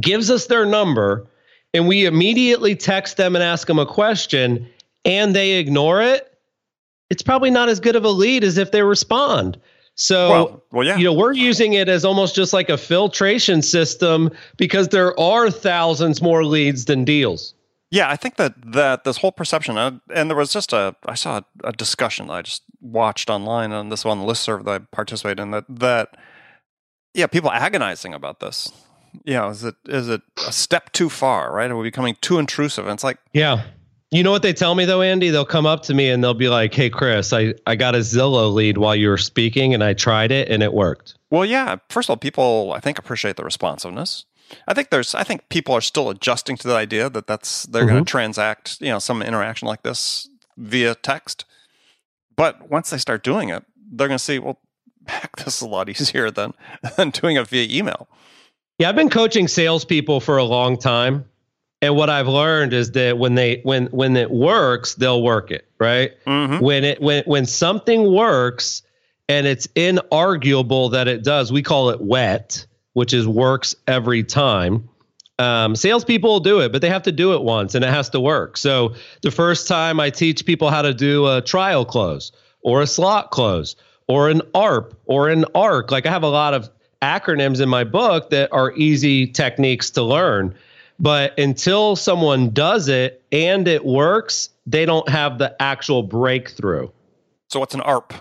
gives 0.00 0.30
us 0.30 0.46
their 0.46 0.66
number, 0.66 1.26
and 1.74 1.88
we 1.88 2.06
immediately 2.06 2.76
text 2.76 3.16
them 3.16 3.34
and 3.34 3.42
ask 3.42 3.66
them 3.66 3.78
a 3.78 3.86
question 3.86 4.68
and 5.04 5.34
they 5.34 5.52
ignore 5.52 6.02
it, 6.02 6.32
it's 7.10 7.22
probably 7.22 7.50
not 7.50 7.68
as 7.68 7.80
good 7.80 7.96
of 7.96 8.04
a 8.04 8.10
lead 8.10 8.44
as 8.44 8.58
if 8.58 8.70
they 8.70 8.82
respond. 8.82 9.58
So, 9.94 10.30
well, 10.30 10.62
well, 10.70 10.86
yeah. 10.86 10.96
you 10.96 11.04
know, 11.04 11.12
we're 11.12 11.32
using 11.32 11.72
it 11.72 11.88
as 11.88 12.04
almost 12.04 12.36
just 12.36 12.52
like 12.52 12.68
a 12.68 12.78
filtration 12.78 13.62
system 13.62 14.30
because 14.56 14.88
there 14.88 15.18
are 15.18 15.50
thousands 15.50 16.22
more 16.22 16.44
leads 16.44 16.84
than 16.84 17.04
deals. 17.04 17.54
Yeah, 17.90 18.10
I 18.10 18.16
think 18.16 18.36
that 18.36 18.54
that 18.72 19.04
this 19.04 19.18
whole 19.18 19.32
perception, 19.32 19.78
uh, 19.78 19.98
and 20.14 20.28
there 20.28 20.36
was 20.36 20.52
just 20.52 20.72
a, 20.72 20.94
I 21.06 21.14
saw 21.14 21.38
a, 21.38 21.68
a 21.68 21.72
discussion 21.72 22.26
that 22.26 22.32
I 22.34 22.42
just 22.42 22.62
watched 22.80 23.30
online 23.30 23.72
on 23.72 23.88
this 23.88 24.04
one 24.04 24.20
listserv 24.20 24.64
that 24.64 24.70
I 24.70 24.78
participated 24.92 25.40
in 25.40 25.50
that 25.52 25.64
that, 25.68 26.16
yeah, 27.14 27.26
people 27.26 27.50
agonizing 27.50 28.12
about 28.12 28.40
this. 28.40 28.70
You 29.24 29.34
know, 29.34 29.48
is 29.48 29.64
it 29.64 29.76
is 29.86 30.08
it 30.08 30.20
a 30.46 30.52
step 30.52 30.92
too 30.92 31.08
far? 31.08 31.52
Right? 31.52 31.70
Are 31.70 31.76
we 31.76 31.84
becoming 31.84 32.16
too 32.20 32.38
intrusive? 32.38 32.86
And 32.86 32.94
it's 32.94 33.04
like, 33.04 33.18
yeah, 33.32 33.64
you 34.10 34.22
know 34.22 34.30
what 34.30 34.42
they 34.42 34.52
tell 34.52 34.74
me 34.74 34.84
though, 34.86 35.02
Andy? 35.02 35.30
They'll 35.30 35.44
come 35.44 35.66
up 35.66 35.82
to 35.84 35.94
me 35.94 36.10
and 36.10 36.24
they'll 36.24 36.34
be 36.34 36.48
like, 36.48 36.72
"Hey, 36.72 36.88
Chris, 36.88 37.32
I 37.32 37.54
I 37.66 37.76
got 37.76 37.94
a 37.94 37.98
Zillow 37.98 38.52
lead 38.52 38.78
while 38.78 38.96
you 38.96 39.08
were 39.08 39.18
speaking, 39.18 39.74
and 39.74 39.84
I 39.84 39.92
tried 39.92 40.30
it 40.30 40.48
and 40.48 40.62
it 40.62 40.72
worked." 40.72 41.14
Well, 41.30 41.44
yeah. 41.44 41.76
First 41.90 42.06
of 42.06 42.10
all, 42.10 42.16
people 42.16 42.72
I 42.74 42.80
think 42.80 42.98
appreciate 42.98 43.36
the 43.36 43.44
responsiveness. 43.44 44.24
I 44.66 44.74
think 44.74 44.90
there's 44.90 45.14
I 45.14 45.24
think 45.24 45.48
people 45.48 45.74
are 45.74 45.80
still 45.80 46.10
adjusting 46.10 46.56
to 46.58 46.68
the 46.68 46.74
idea 46.74 47.10
that 47.10 47.26
that's 47.26 47.64
they're 47.64 47.82
mm-hmm. 47.82 47.92
going 47.92 48.04
to 48.04 48.10
transact 48.10 48.80
you 48.80 48.88
know 48.88 48.98
some 48.98 49.22
interaction 49.22 49.68
like 49.68 49.82
this 49.82 50.28
via 50.56 50.94
text. 50.94 51.44
But 52.36 52.70
once 52.70 52.90
they 52.90 52.98
start 52.98 53.24
doing 53.24 53.48
it, 53.48 53.64
they're 53.90 54.08
going 54.08 54.18
to 54.18 54.24
see 54.24 54.38
well, 54.38 54.60
heck, 55.06 55.36
this 55.36 55.56
is 55.56 55.62
a 55.62 55.68
lot 55.68 55.88
easier 55.88 56.30
than 56.30 56.54
than 56.96 57.10
doing 57.10 57.36
it 57.36 57.48
via 57.48 57.66
email. 57.70 58.08
Yeah, 58.78 58.88
I've 58.88 58.96
been 58.96 59.10
coaching 59.10 59.48
salespeople 59.48 60.20
for 60.20 60.36
a 60.36 60.44
long 60.44 60.78
time, 60.78 61.24
and 61.82 61.96
what 61.96 62.10
I've 62.10 62.28
learned 62.28 62.72
is 62.72 62.92
that 62.92 63.18
when 63.18 63.34
they 63.34 63.60
when 63.64 63.86
when 63.86 64.16
it 64.16 64.30
works, 64.30 64.94
they'll 64.94 65.22
work 65.22 65.50
it 65.50 65.68
right. 65.78 66.12
Mm-hmm. 66.26 66.64
When 66.64 66.84
it 66.84 67.00
when 67.00 67.24
when 67.24 67.46
something 67.46 68.12
works 68.12 68.82
and 69.28 69.46
it's 69.46 69.66
inarguable 69.68 70.92
that 70.92 71.08
it 71.08 71.22
does, 71.22 71.52
we 71.52 71.62
call 71.62 71.90
it 71.90 72.00
wet 72.00 72.66
which 72.92 73.12
is 73.12 73.26
works 73.26 73.74
every 73.86 74.22
time. 74.22 74.88
Um, 75.38 75.76
salespeople 75.76 76.40
do 76.40 76.60
it, 76.60 76.72
but 76.72 76.82
they 76.82 76.88
have 76.88 77.04
to 77.04 77.12
do 77.12 77.34
it 77.34 77.42
once 77.42 77.74
and 77.74 77.84
it 77.84 77.90
has 77.90 78.10
to 78.10 78.20
work. 78.20 78.56
So 78.56 78.94
the 79.22 79.30
first 79.30 79.68
time 79.68 80.00
I 80.00 80.10
teach 80.10 80.44
people 80.44 80.68
how 80.70 80.82
to 80.82 80.92
do 80.92 81.26
a 81.28 81.40
trial 81.40 81.84
close 81.84 82.32
or 82.62 82.82
a 82.82 82.86
slot 82.86 83.30
close 83.30 83.76
or 84.08 84.28
an 84.28 84.42
ARP 84.54 84.98
or 85.06 85.28
an 85.28 85.44
ARC, 85.54 85.92
like 85.92 86.06
I 86.06 86.10
have 86.10 86.24
a 86.24 86.28
lot 86.28 86.54
of 86.54 86.68
acronyms 87.02 87.60
in 87.60 87.68
my 87.68 87.84
book 87.84 88.30
that 88.30 88.52
are 88.52 88.72
easy 88.72 89.26
techniques 89.26 89.90
to 89.90 90.02
learn. 90.02 90.54
But 90.98 91.38
until 91.38 91.94
someone 91.94 92.50
does 92.50 92.88
it 92.88 93.22
and 93.30 93.68
it 93.68 93.84
works, 93.84 94.50
they 94.66 94.84
don't 94.84 95.08
have 95.08 95.38
the 95.38 95.54
actual 95.62 96.02
breakthrough. 96.02 96.88
So, 97.48 97.60
what's 97.60 97.74
an 97.74 97.80
ARP? 97.82 98.12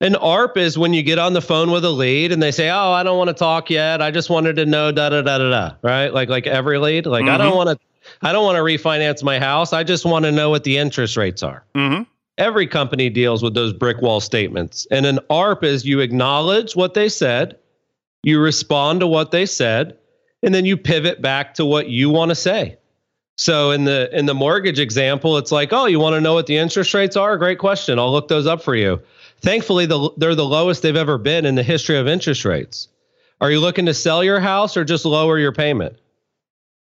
An 0.00 0.14
ARP 0.16 0.58
is 0.58 0.76
when 0.76 0.92
you 0.92 1.02
get 1.02 1.18
on 1.18 1.32
the 1.32 1.40
phone 1.40 1.70
with 1.70 1.84
a 1.84 1.90
lead 1.90 2.30
and 2.30 2.42
they 2.42 2.50
say, 2.50 2.68
"Oh, 2.68 2.92
I 2.92 3.02
don't 3.02 3.16
want 3.16 3.28
to 3.28 3.34
talk 3.34 3.70
yet. 3.70 4.02
I 4.02 4.10
just 4.10 4.28
wanted 4.28 4.56
to 4.56 4.66
know 4.66 4.92
da 4.92 5.08
da 5.08 5.22
da 5.22 5.38
da 5.38 5.50
da." 5.50 5.74
Right? 5.82 6.12
Like 6.12 6.28
like 6.28 6.46
every 6.46 6.78
lead. 6.78 7.06
Like 7.06 7.24
mm-hmm. 7.24 7.34
I 7.34 7.38
don't 7.38 7.48
mm-hmm. 7.48 7.56
want 7.56 7.80
to. 7.80 7.86
I 8.22 8.32
don't 8.32 8.44
want 8.44 8.56
to 8.56 8.62
refinance 8.62 9.22
my 9.22 9.38
house. 9.38 9.72
I 9.72 9.82
just 9.82 10.04
want 10.04 10.24
to 10.26 10.32
know 10.32 10.50
what 10.50 10.64
the 10.64 10.76
interest 10.76 11.16
rates 11.16 11.42
are. 11.42 11.64
Mm-hmm. 11.74 12.02
Every 12.38 12.66
company 12.66 13.08
deals 13.08 13.42
with 13.42 13.54
those 13.54 13.72
brick 13.72 14.02
wall 14.02 14.20
statements. 14.20 14.86
And 14.90 15.06
an 15.06 15.18
ARP 15.30 15.64
is 15.64 15.86
you 15.86 16.00
acknowledge 16.00 16.76
what 16.76 16.94
they 16.94 17.08
said, 17.08 17.58
you 18.22 18.38
respond 18.40 19.00
to 19.00 19.06
what 19.06 19.30
they 19.30 19.46
said, 19.46 19.96
and 20.42 20.54
then 20.54 20.66
you 20.66 20.76
pivot 20.76 21.22
back 21.22 21.54
to 21.54 21.64
what 21.64 21.88
you 21.88 22.10
want 22.10 22.28
to 22.28 22.34
say. 22.34 22.76
So 23.36 23.70
in 23.70 23.84
the 23.84 24.08
in 24.16 24.26
the 24.26 24.34
mortgage 24.34 24.78
example, 24.78 25.36
it's 25.36 25.52
like, 25.52 25.72
oh, 25.72 25.86
you 25.86 26.00
want 26.00 26.14
to 26.14 26.20
know 26.20 26.34
what 26.34 26.46
the 26.46 26.56
interest 26.56 26.94
rates 26.94 27.16
are? 27.16 27.36
Great 27.36 27.58
question. 27.58 27.98
I'll 27.98 28.12
look 28.12 28.28
those 28.28 28.46
up 28.46 28.62
for 28.62 28.74
you. 28.74 29.00
Thankfully, 29.42 29.84
the, 29.84 30.10
they're 30.16 30.34
the 30.34 30.46
lowest 30.46 30.82
they've 30.82 30.96
ever 30.96 31.18
been 31.18 31.44
in 31.44 31.54
the 31.54 31.62
history 31.62 31.98
of 31.98 32.08
interest 32.08 32.44
rates. 32.46 32.88
Are 33.40 33.50
you 33.50 33.60
looking 33.60 33.84
to 33.86 33.94
sell 33.94 34.24
your 34.24 34.40
house 34.40 34.76
or 34.76 34.84
just 34.84 35.04
lower 35.04 35.38
your 35.38 35.52
payment? 35.52 35.96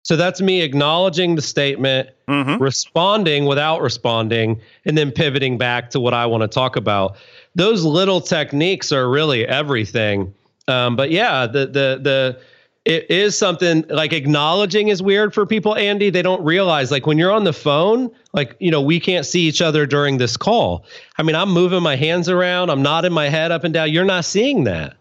So 0.02 0.14
that's 0.14 0.40
me 0.40 0.60
acknowledging 0.60 1.34
the 1.34 1.42
statement, 1.42 2.10
mm-hmm. 2.28 2.62
responding 2.62 3.46
without 3.46 3.80
responding, 3.80 4.60
and 4.84 4.96
then 4.96 5.10
pivoting 5.10 5.58
back 5.58 5.90
to 5.90 6.00
what 6.00 6.14
I 6.14 6.26
want 6.26 6.42
to 6.42 6.48
talk 6.48 6.76
about. 6.76 7.16
Those 7.56 7.84
little 7.84 8.20
techniques 8.20 8.92
are 8.92 9.08
really 9.08 9.46
everything. 9.46 10.32
Um, 10.68 10.94
but 10.94 11.10
yeah, 11.10 11.46
the 11.46 11.66
the 11.66 11.98
the 12.00 12.40
it 12.86 13.10
is 13.10 13.36
something 13.36 13.84
like 13.88 14.12
acknowledging 14.12 14.88
is 14.88 15.02
weird 15.02 15.34
for 15.34 15.44
people, 15.44 15.74
Andy. 15.74 16.08
They 16.08 16.22
don't 16.22 16.42
realize 16.44 16.92
like 16.92 17.04
when 17.04 17.18
you're 17.18 17.32
on 17.32 17.42
the 17.42 17.52
phone, 17.52 18.12
like, 18.32 18.54
you 18.60 18.70
know, 18.70 18.80
we 18.80 19.00
can't 19.00 19.26
see 19.26 19.40
each 19.40 19.60
other 19.60 19.86
during 19.86 20.18
this 20.18 20.36
call. 20.36 20.84
I 21.18 21.24
mean, 21.24 21.34
I'm 21.34 21.50
moving 21.50 21.82
my 21.82 21.96
hands 21.96 22.28
around, 22.28 22.70
I'm 22.70 22.82
nodding 22.82 23.12
my 23.12 23.28
head 23.28 23.50
up 23.50 23.64
and 23.64 23.74
down. 23.74 23.90
You're 23.90 24.04
not 24.04 24.24
seeing 24.24 24.64
that. 24.64 24.96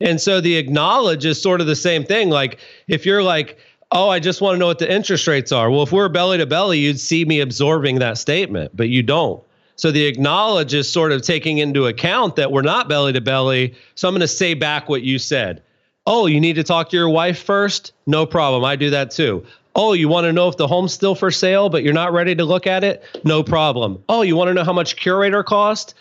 And 0.00 0.20
so 0.20 0.40
the 0.40 0.56
acknowledge 0.56 1.24
is 1.24 1.40
sort 1.40 1.60
of 1.60 1.68
the 1.68 1.76
same 1.76 2.02
thing. 2.02 2.28
Like 2.28 2.58
if 2.88 3.06
you're 3.06 3.22
like, 3.22 3.56
oh, 3.92 4.08
I 4.08 4.18
just 4.18 4.40
want 4.40 4.56
to 4.56 4.58
know 4.58 4.66
what 4.66 4.80
the 4.80 4.92
interest 4.92 5.28
rates 5.28 5.52
are. 5.52 5.70
Well, 5.70 5.84
if 5.84 5.92
we're 5.92 6.08
belly 6.08 6.38
to 6.38 6.46
belly, 6.46 6.80
you'd 6.80 6.98
see 6.98 7.24
me 7.24 7.38
absorbing 7.38 8.00
that 8.00 8.18
statement, 8.18 8.76
but 8.76 8.88
you 8.88 9.04
don't. 9.04 9.40
So 9.76 9.92
the 9.92 10.06
acknowledge 10.06 10.74
is 10.74 10.90
sort 10.90 11.12
of 11.12 11.22
taking 11.22 11.58
into 11.58 11.86
account 11.86 12.34
that 12.34 12.50
we're 12.50 12.62
not 12.62 12.88
belly 12.88 13.12
to 13.12 13.20
belly. 13.20 13.76
So 13.94 14.08
I'm 14.08 14.12
going 14.12 14.22
to 14.22 14.26
say 14.26 14.54
back 14.54 14.88
what 14.88 15.02
you 15.02 15.20
said. 15.20 15.62
Oh, 16.10 16.24
you 16.24 16.40
need 16.40 16.54
to 16.54 16.64
talk 16.64 16.88
to 16.88 16.96
your 16.96 17.10
wife 17.10 17.38
first? 17.38 17.92
No 18.06 18.24
problem. 18.24 18.64
I 18.64 18.76
do 18.76 18.88
that 18.88 19.10
too. 19.10 19.44
Oh, 19.74 19.92
you 19.92 20.08
want 20.08 20.24
to 20.24 20.32
know 20.32 20.48
if 20.48 20.56
the 20.56 20.66
home's 20.66 20.94
still 20.94 21.14
for 21.14 21.30
sale, 21.30 21.68
but 21.68 21.82
you're 21.82 21.92
not 21.92 22.14
ready 22.14 22.34
to 22.34 22.46
look 22.46 22.66
at 22.66 22.82
it? 22.82 23.04
No 23.24 23.42
problem. 23.42 24.02
Oh, 24.08 24.22
you 24.22 24.34
want 24.34 24.48
to 24.48 24.54
know 24.54 24.64
how 24.64 24.72
much 24.72 24.96
Curaytor 24.96 25.44
cost? 25.44 25.92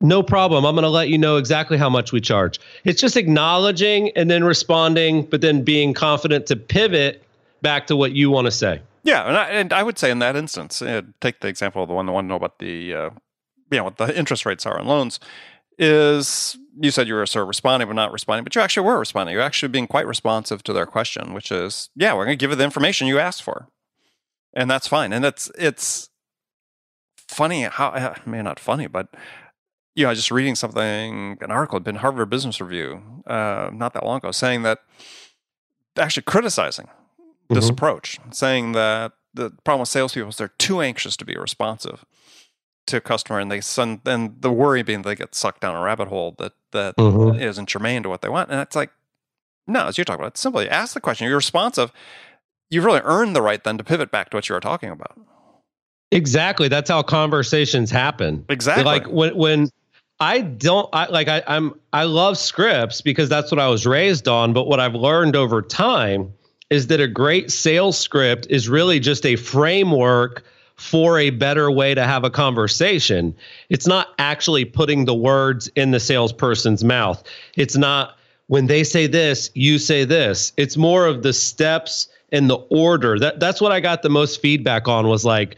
No 0.00 0.20
problem. 0.20 0.66
I'm 0.66 0.74
going 0.74 0.82
to 0.82 0.88
let 0.88 1.10
you 1.10 1.16
know 1.16 1.36
exactly 1.36 1.78
how 1.78 1.88
much 1.88 2.10
we 2.10 2.20
charge. 2.20 2.58
It's 2.82 3.00
just 3.00 3.16
acknowledging 3.16 4.10
and 4.16 4.28
then 4.28 4.42
responding, 4.42 5.26
but 5.26 5.42
then 5.42 5.62
being 5.62 5.94
confident 5.94 6.46
to 6.46 6.56
pivot 6.56 7.22
back 7.62 7.86
to 7.86 7.94
what 7.94 8.10
you 8.10 8.30
want 8.30 8.46
to 8.46 8.50
say. 8.50 8.82
Yeah, 9.04 9.28
and 9.28 9.36
I, 9.36 9.48
and 9.50 9.72
I 9.72 9.84
would 9.84 9.96
say 9.96 10.10
in 10.10 10.18
that 10.18 10.34
instance, 10.34 10.82
uh, 10.82 11.02
take 11.20 11.38
the 11.38 11.46
example 11.46 11.82
of 11.82 11.88
the 11.88 11.94
one 11.94 12.06
that 12.06 12.12
want 12.12 12.24
to 12.24 12.28
know 12.30 12.34
about 12.34 12.58
the 12.58 12.94
uh, 12.94 13.10
you 13.70 13.78
know 13.78 13.84
what 13.84 13.96
the 13.96 14.16
interest 14.18 14.44
rates 14.44 14.66
are 14.66 14.78
on 14.78 14.86
loans 14.86 15.20
is 15.78 16.56
you 16.80 16.90
said 16.90 17.06
you 17.06 17.14
were 17.14 17.26
sort 17.26 17.42
of 17.42 17.48
responding 17.48 17.88
but 17.88 17.94
not 17.94 18.12
responding, 18.12 18.44
but 18.44 18.54
you 18.54 18.60
actually 18.60 18.86
were 18.86 18.98
responding. 18.98 19.34
You're 19.34 19.42
actually 19.42 19.68
being 19.68 19.86
quite 19.86 20.06
responsive 20.06 20.62
to 20.64 20.72
their 20.72 20.86
question, 20.86 21.34
which 21.34 21.52
is, 21.52 21.90
yeah, 21.94 22.14
we're 22.14 22.24
going 22.24 22.38
to 22.38 22.42
give 22.42 22.50
you 22.50 22.56
the 22.56 22.64
information 22.64 23.06
you 23.06 23.18
asked 23.18 23.42
for, 23.42 23.68
and 24.54 24.70
that's 24.70 24.86
fine. 24.86 25.12
And 25.12 25.24
it's 25.24 25.50
it's 25.58 26.08
funny 27.16 27.62
how 27.62 27.90
I 27.90 28.20
mean 28.28 28.44
not 28.44 28.60
funny, 28.60 28.86
but 28.86 29.08
you 29.94 30.04
know, 30.04 30.10
I 30.10 30.14
just 30.14 30.30
reading 30.30 30.54
something, 30.54 31.36
an 31.40 31.50
article 31.50 31.76
had 31.76 31.84
been 31.84 31.96
Harvard 31.96 32.30
Business 32.30 32.60
Review 32.60 33.22
uh, 33.26 33.70
not 33.72 33.92
that 33.92 34.04
long 34.04 34.18
ago, 34.18 34.30
saying 34.30 34.62
that 34.62 34.78
actually 35.98 36.22
criticizing 36.22 36.88
this 37.50 37.64
mm-hmm. 37.64 37.74
approach, 37.74 38.18
saying 38.30 38.72
that 38.72 39.12
the 39.34 39.50
problem 39.64 39.80
with 39.80 39.88
salespeople 39.88 40.30
is 40.30 40.36
they're 40.36 40.48
too 40.58 40.80
anxious 40.80 41.16
to 41.18 41.24
be 41.24 41.36
responsive 41.36 42.04
to 42.86 42.96
a 42.96 43.00
customer, 43.00 43.38
and 43.38 43.50
they 43.50 43.60
send, 43.60 44.00
and 44.06 44.40
the 44.40 44.52
worry 44.52 44.82
being 44.82 45.02
they 45.02 45.14
get 45.14 45.34
sucked 45.34 45.60
down 45.60 45.76
a 45.76 45.80
rabbit 45.80 46.08
hole 46.08 46.34
that 46.38 46.52
that 46.72 46.96
mm-hmm. 46.96 47.38
not 47.38 47.66
germane 47.66 48.02
to 48.02 48.08
what 48.08 48.22
they 48.22 48.28
want, 48.28 48.50
and 48.50 48.60
it's 48.60 48.76
like, 48.76 48.90
no, 49.66 49.86
as 49.86 49.98
you 49.98 50.04
talk 50.04 50.18
about, 50.18 50.36
simply 50.36 50.68
ask 50.68 50.94
the 50.94 51.00
question. 51.00 51.26
You're 51.26 51.36
responsive. 51.36 51.92
You've 52.70 52.84
really 52.84 53.02
earned 53.04 53.36
the 53.36 53.42
right 53.42 53.62
then 53.62 53.78
to 53.78 53.84
pivot 53.84 54.10
back 54.10 54.30
to 54.30 54.36
what 54.36 54.48
you 54.48 54.54
were 54.54 54.60
talking 54.60 54.90
about. 54.90 55.18
Exactly. 56.10 56.68
That's 56.68 56.90
how 56.90 57.02
conversations 57.02 57.90
happen. 57.90 58.44
Exactly. 58.48 58.84
Like 58.84 59.06
when 59.06 59.36
when 59.36 59.70
I 60.20 60.40
don't 60.40 60.88
I 60.92 61.06
like 61.06 61.28
I, 61.28 61.42
I'm 61.46 61.74
I 61.92 62.04
love 62.04 62.38
scripts 62.38 63.00
because 63.00 63.28
that's 63.28 63.50
what 63.50 63.58
I 63.58 63.68
was 63.68 63.86
raised 63.86 64.28
on. 64.28 64.52
But 64.52 64.66
what 64.66 64.78
I've 64.78 64.94
learned 64.94 65.36
over 65.36 65.62
time 65.62 66.32
is 66.70 66.86
that 66.88 67.00
a 67.00 67.08
great 67.08 67.50
sales 67.50 67.98
script 67.98 68.46
is 68.50 68.68
really 68.68 69.00
just 69.00 69.26
a 69.26 69.36
framework 69.36 70.44
for 70.82 71.16
a 71.16 71.30
better 71.30 71.70
way 71.70 71.94
to 71.94 72.04
have 72.04 72.24
a 72.24 72.30
conversation. 72.30 73.34
It's 73.70 73.86
not 73.86 74.08
actually 74.18 74.64
putting 74.64 75.04
the 75.04 75.14
words 75.14 75.68
in 75.76 75.92
the 75.92 76.00
salesperson's 76.00 76.82
mouth. 76.82 77.22
It's 77.56 77.76
not 77.76 78.16
when 78.48 78.66
they 78.66 78.82
say 78.82 79.06
this, 79.06 79.48
you 79.54 79.78
say 79.78 80.04
this. 80.04 80.52
It's 80.56 80.76
more 80.76 81.06
of 81.06 81.22
the 81.22 81.32
steps 81.32 82.08
and 82.32 82.50
the 82.50 82.56
order. 82.56 83.16
That 83.16 83.38
that's 83.38 83.60
what 83.60 83.70
I 83.70 83.78
got 83.78 84.02
the 84.02 84.10
most 84.10 84.42
feedback 84.42 84.88
on 84.88 85.06
was 85.06 85.24
like 85.24 85.56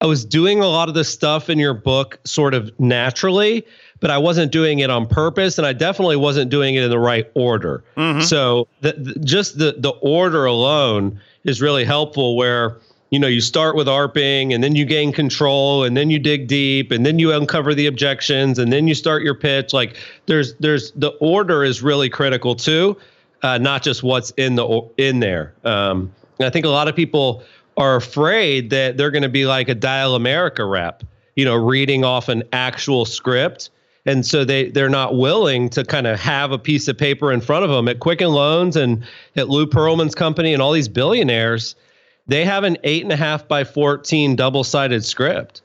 I 0.00 0.06
was 0.06 0.24
doing 0.24 0.60
a 0.60 0.66
lot 0.66 0.88
of 0.88 0.94
the 0.94 1.04
stuff 1.04 1.50
in 1.50 1.58
your 1.58 1.74
book 1.74 2.18
sort 2.24 2.54
of 2.54 2.72
naturally, 2.80 3.66
but 4.00 4.10
I 4.10 4.16
wasn't 4.16 4.52
doing 4.52 4.78
it 4.78 4.88
on 4.88 5.06
purpose, 5.06 5.58
and 5.58 5.66
I 5.66 5.74
definitely 5.74 6.16
wasn't 6.16 6.50
doing 6.50 6.76
it 6.76 6.82
in 6.82 6.90
the 6.90 6.98
right 6.98 7.30
order. 7.34 7.84
Mm-hmm. 7.98 8.22
So 8.22 8.68
the, 8.80 8.94
the, 8.94 9.20
just 9.20 9.58
the 9.58 9.74
the 9.76 9.92
order 10.00 10.46
alone 10.46 11.20
is 11.44 11.60
really 11.60 11.84
helpful. 11.84 12.36
Where 12.36 12.78
you 13.12 13.18
know 13.18 13.28
you 13.28 13.40
start 13.40 13.76
with 13.76 13.86
ARPing, 13.86 14.52
and 14.52 14.64
then 14.64 14.74
you 14.74 14.84
gain 14.84 15.12
control, 15.12 15.84
and 15.84 15.96
then 15.96 16.10
you 16.10 16.18
dig 16.18 16.48
deep, 16.48 16.90
and 16.90 17.06
then 17.06 17.20
you 17.20 17.32
uncover 17.32 17.74
the 17.74 17.86
objections, 17.86 18.58
and 18.58 18.72
then 18.72 18.88
you 18.88 18.94
start 18.94 19.22
your 19.22 19.34
pitch. 19.34 19.72
Like 19.72 19.96
there's 20.26 20.54
there's 20.54 20.90
the 20.92 21.10
order 21.20 21.62
is 21.62 21.82
really 21.82 22.08
critical 22.08 22.56
too, 22.56 22.96
uh, 23.42 23.58
not 23.58 23.82
just 23.82 24.02
what's 24.02 24.30
in 24.32 24.56
the 24.56 24.88
in 24.96 25.20
there. 25.20 25.54
Um, 25.62 26.12
I 26.40 26.50
think 26.50 26.66
a 26.66 26.70
lot 26.70 26.88
of 26.88 26.96
people 26.96 27.44
are 27.76 27.96
afraid 27.96 28.70
that 28.70 28.96
they're 28.96 29.12
going 29.12 29.22
to 29.22 29.28
be 29.28 29.46
like 29.46 29.68
a 29.68 29.74
DialAmerica 29.74 30.68
rep, 30.68 31.04
you 31.36 31.44
know, 31.44 31.54
reading 31.54 32.04
off 32.04 32.28
an 32.28 32.42
actual 32.52 33.04
script 33.04 33.70
and 34.04 34.26
so 34.26 34.44
they 34.44 34.70
they're 34.70 34.88
not 34.88 35.16
willing 35.16 35.68
to 35.70 35.84
kind 35.84 36.06
of 36.06 36.18
have 36.18 36.50
a 36.50 36.58
piece 36.58 36.88
of 36.88 36.98
paper 36.98 37.30
in 37.32 37.40
front 37.40 37.64
of 37.64 37.70
them 37.70 37.88
at 37.88 38.00
Quicken 38.00 38.30
Loans 38.30 38.76
and 38.76 39.04
at 39.36 39.48
Lou 39.48 39.66
Pearlman's 39.66 40.14
company 40.14 40.52
and 40.52 40.62
all 40.62 40.72
these 40.72 40.88
billionaires. 40.88 41.76
They 42.26 42.44
have 42.44 42.64
an 42.64 42.78
eight 42.84 43.02
and 43.02 43.12
a 43.12 43.16
half 43.16 43.48
by 43.48 43.64
fourteen 43.64 44.36
double 44.36 44.64
sided 44.64 45.04
script, 45.04 45.62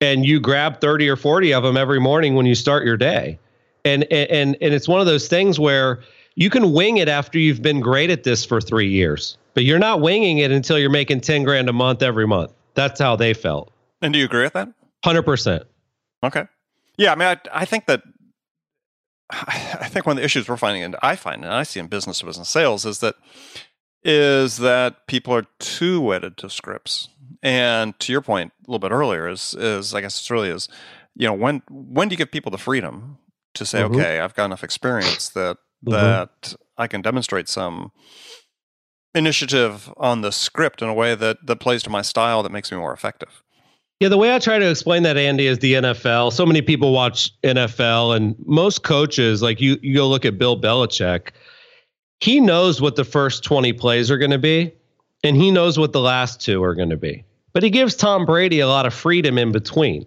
and 0.00 0.24
you 0.24 0.40
grab 0.40 0.80
thirty 0.80 1.08
or 1.08 1.16
forty 1.16 1.52
of 1.52 1.62
them 1.62 1.76
every 1.76 2.00
morning 2.00 2.34
when 2.34 2.46
you 2.46 2.54
start 2.54 2.84
your 2.84 2.96
day, 2.96 3.38
and 3.84 4.04
and 4.12 4.56
and 4.60 4.74
it's 4.74 4.88
one 4.88 5.00
of 5.00 5.06
those 5.06 5.28
things 5.28 5.58
where 5.58 6.00
you 6.34 6.50
can 6.50 6.72
wing 6.72 6.98
it 6.98 7.08
after 7.08 7.38
you've 7.38 7.62
been 7.62 7.80
great 7.80 8.10
at 8.10 8.22
this 8.24 8.44
for 8.44 8.60
three 8.60 8.88
years, 8.88 9.36
but 9.54 9.64
you're 9.64 9.78
not 9.78 10.00
winging 10.00 10.38
it 10.38 10.50
until 10.50 10.78
you're 10.78 10.90
making 10.90 11.20
ten 11.22 11.42
grand 11.42 11.68
a 11.68 11.72
month 11.72 12.02
every 12.02 12.26
month. 12.26 12.52
That's 12.74 13.00
how 13.00 13.16
they 13.16 13.34
felt. 13.34 13.72
And 14.02 14.12
do 14.12 14.18
you 14.18 14.26
agree 14.26 14.42
with 14.42 14.52
that? 14.52 14.68
Hundred 15.02 15.22
percent. 15.22 15.64
Okay. 16.22 16.46
Yeah, 16.98 17.12
I 17.12 17.14
mean, 17.14 17.28
I, 17.28 17.38
I 17.52 17.64
think 17.64 17.86
that 17.86 18.02
I 19.30 19.88
think 19.88 20.06
one 20.06 20.16
of 20.16 20.20
the 20.20 20.24
issues 20.24 20.48
we're 20.48 20.56
finding, 20.56 20.82
and 20.82 20.96
I 21.02 21.16
find, 21.16 21.44
and 21.44 21.52
I 21.52 21.62
see 21.62 21.80
in 21.80 21.88
business 21.88 22.20
to 22.20 22.26
business 22.26 22.48
sales, 22.48 22.84
is 22.84 23.00
that 23.00 23.16
is 24.06 24.58
that 24.58 25.08
people 25.08 25.34
are 25.34 25.46
too 25.58 26.00
wedded 26.00 26.36
to 26.38 26.48
scripts. 26.48 27.08
And 27.42 27.98
to 27.98 28.12
your 28.12 28.22
point 28.22 28.52
a 28.60 28.70
little 28.70 28.78
bit 28.78 28.92
earlier, 28.92 29.28
is 29.28 29.54
is 29.58 29.92
I 29.94 30.00
guess 30.00 30.18
it's 30.18 30.30
really 30.30 30.48
is, 30.48 30.68
you 31.16 31.26
know, 31.26 31.34
when 31.34 31.62
when 31.68 32.08
do 32.08 32.14
you 32.14 32.16
give 32.16 32.30
people 32.30 32.50
the 32.50 32.58
freedom 32.58 33.18
to 33.54 33.66
say, 33.66 33.80
mm-hmm. 33.80 33.96
okay, 33.96 34.20
I've 34.20 34.34
got 34.34 34.46
enough 34.46 34.64
experience 34.64 35.28
that 35.30 35.56
mm-hmm. 35.84 35.92
that 35.92 36.54
I 36.78 36.86
can 36.86 37.02
demonstrate 37.02 37.48
some 37.48 37.92
initiative 39.14 39.92
on 39.96 40.20
the 40.20 40.30
script 40.30 40.82
in 40.82 40.88
a 40.88 40.94
way 40.94 41.14
that 41.14 41.44
that 41.44 41.56
plays 41.56 41.82
to 41.82 41.90
my 41.90 42.02
style 42.02 42.42
that 42.44 42.52
makes 42.52 42.70
me 42.70 42.78
more 42.78 42.92
effective. 42.92 43.42
Yeah, 43.98 44.08
the 44.08 44.18
way 44.18 44.34
I 44.34 44.38
try 44.38 44.58
to 44.58 44.70
explain 44.70 45.04
that, 45.04 45.16
Andy, 45.16 45.46
is 45.46 45.58
the 45.60 45.74
NFL. 45.74 46.32
So 46.32 46.44
many 46.44 46.60
people 46.60 46.92
watch 46.92 47.30
NFL, 47.42 48.14
and 48.14 48.36
most 48.44 48.82
coaches, 48.82 49.40
like 49.40 49.58
you, 49.58 49.78
you 49.80 49.94
go 49.94 50.06
look 50.06 50.26
at 50.26 50.38
Bill 50.38 50.60
Belichick. 50.60 51.30
He 52.20 52.40
knows 52.40 52.80
what 52.80 52.96
the 52.96 53.04
first 53.04 53.44
20 53.44 53.72
plays 53.74 54.10
are 54.10 54.18
going 54.18 54.30
to 54.30 54.38
be, 54.38 54.72
and 55.22 55.36
he 55.36 55.50
knows 55.50 55.78
what 55.78 55.92
the 55.92 56.00
last 56.00 56.40
two 56.40 56.62
are 56.62 56.74
going 56.74 56.90
to 56.90 56.96
be. 56.96 57.24
But 57.52 57.62
he 57.62 57.70
gives 57.70 57.94
Tom 57.94 58.26
Brady 58.26 58.60
a 58.60 58.68
lot 58.68 58.86
of 58.86 58.94
freedom 58.94 59.38
in 59.38 59.52
between. 59.52 60.06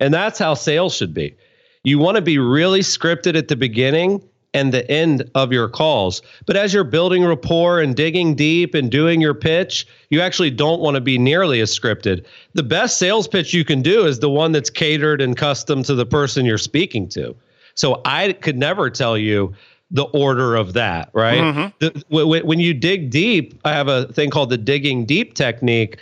And 0.00 0.12
that's 0.12 0.38
how 0.38 0.54
sales 0.54 0.94
should 0.94 1.14
be. 1.14 1.36
You 1.82 1.98
want 1.98 2.16
to 2.16 2.22
be 2.22 2.38
really 2.38 2.80
scripted 2.80 3.36
at 3.36 3.48
the 3.48 3.56
beginning 3.56 4.22
and 4.54 4.72
the 4.72 4.88
end 4.90 5.28
of 5.34 5.52
your 5.52 5.68
calls. 5.68 6.22
But 6.46 6.56
as 6.56 6.72
you're 6.72 6.84
building 6.84 7.24
rapport 7.24 7.80
and 7.80 7.94
digging 7.94 8.36
deep 8.36 8.74
and 8.74 8.90
doing 8.90 9.20
your 9.20 9.34
pitch, 9.34 9.86
you 10.10 10.20
actually 10.20 10.52
don't 10.52 10.80
want 10.80 10.94
to 10.94 11.00
be 11.00 11.18
nearly 11.18 11.60
as 11.60 11.76
scripted. 11.76 12.24
The 12.54 12.62
best 12.62 12.98
sales 12.98 13.26
pitch 13.26 13.52
you 13.52 13.64
can 13.64 13.82
do 13.82 14.06
is 14.06 14.20
the 14.20 14.30
one 14.30 14.52
that's 14.52 14.70
catered 14.70 15.20
and 15.20 15.36
custom 15.36 15.82
to 15.82 15.94
the 15.94 16.06
person 16.06 16.46
you're 16.46 16.58
speaking 16.58 17.08
to. 17.10 17.34
So 17.74 18.00
I 18.04 18.32
could 18.32 18.56
never 18.56 18.88
tell 18.88 19.18
you 19.18 19.52
the 19.90 20.04
order 20.04 20.56
of 20.56 20.72
that, 20.72 21.10
right? 21.12 21.40
Mm-hmm. 21.40 22.02
The, 22.08 22.42
when 22.44 22.60
you 22.60 22.74
dig 22.74 23.10
deep, 23.10 23.58
I 23.64 23.72
have 23.72 23.88
a 23.88 24.06
thing 24.12 24.30
called 24.30 24.50
the 24.50 24.58
digging 24.58 25.04
deep 25.04 25.34
technique. 25.34 25.98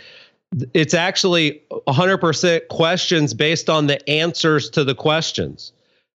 It's 0.73 0.93
actually 0.93 1.61
100% 1.87 2.67
questions 2.69 3.33
based 3.33 3.69
on 3.69 3.87
the 3.87 4.09
answers 4.09 4.69
to 4.71 4.83
the 4.83 4.95
questions 4.95 5.73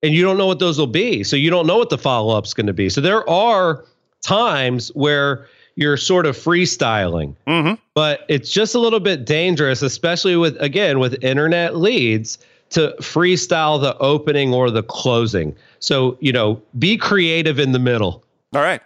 and 0.05 0.15
you 0.15 0.23
don't 0.23 0.37
know 0.37 0.47
what 0.47 0.59
those 0.59 0.79
will 0.79 0.87
be. 0.87 1.25
So 1.25 1.35
you 1.35 1.49
don't 1.49 1.67
know 1.67 1.79
what 1.79 1.89
the 1.89 1.97
follow 1.97 2.37
up's 2.37 2.53
going 2.53 2.67
to 2.67 2.75
be. 2.75 2.91
So 2.91 3.01
there 3.01 3.29
are 3.29 3.85
times 4.23 4.89
where 4.89 5.49
you're 5.77 5.97
sort 5.97 6.27
of 6.27 6.37
freestyling, 6.37 7.35
mm-hmm. 7.47 7.75
but 7.95 8.21
it's 8.29 8.51
just 8.51 8.75
a 8.75 8.79
little 8.79 9.01
bit 9.01 9.25
dangerous, 9.25 9.81
especially 9.81 10.37
with, 10.37 10.61
again, 10.61 10.99
with 10.99 11.25
internet 11.25 11.77
leads 11.77 12.39
to 12.75 12.95
freestyle 13.01 13.81
the 13.81 13.97
opening 13.99 14.53
or 14.53 14.71
the 14.71 14.83
closing. 14.83 15.57
So, 15.79 16.19
you 16.21 16.33
know, 16.33 16.61
be 16.79 16.97
creative 16.97 17.59
in 17.59 17.73
the 17.73 17.79
middle. 17.79 18.25
All 18.55 18.63
right. 18.63 18.81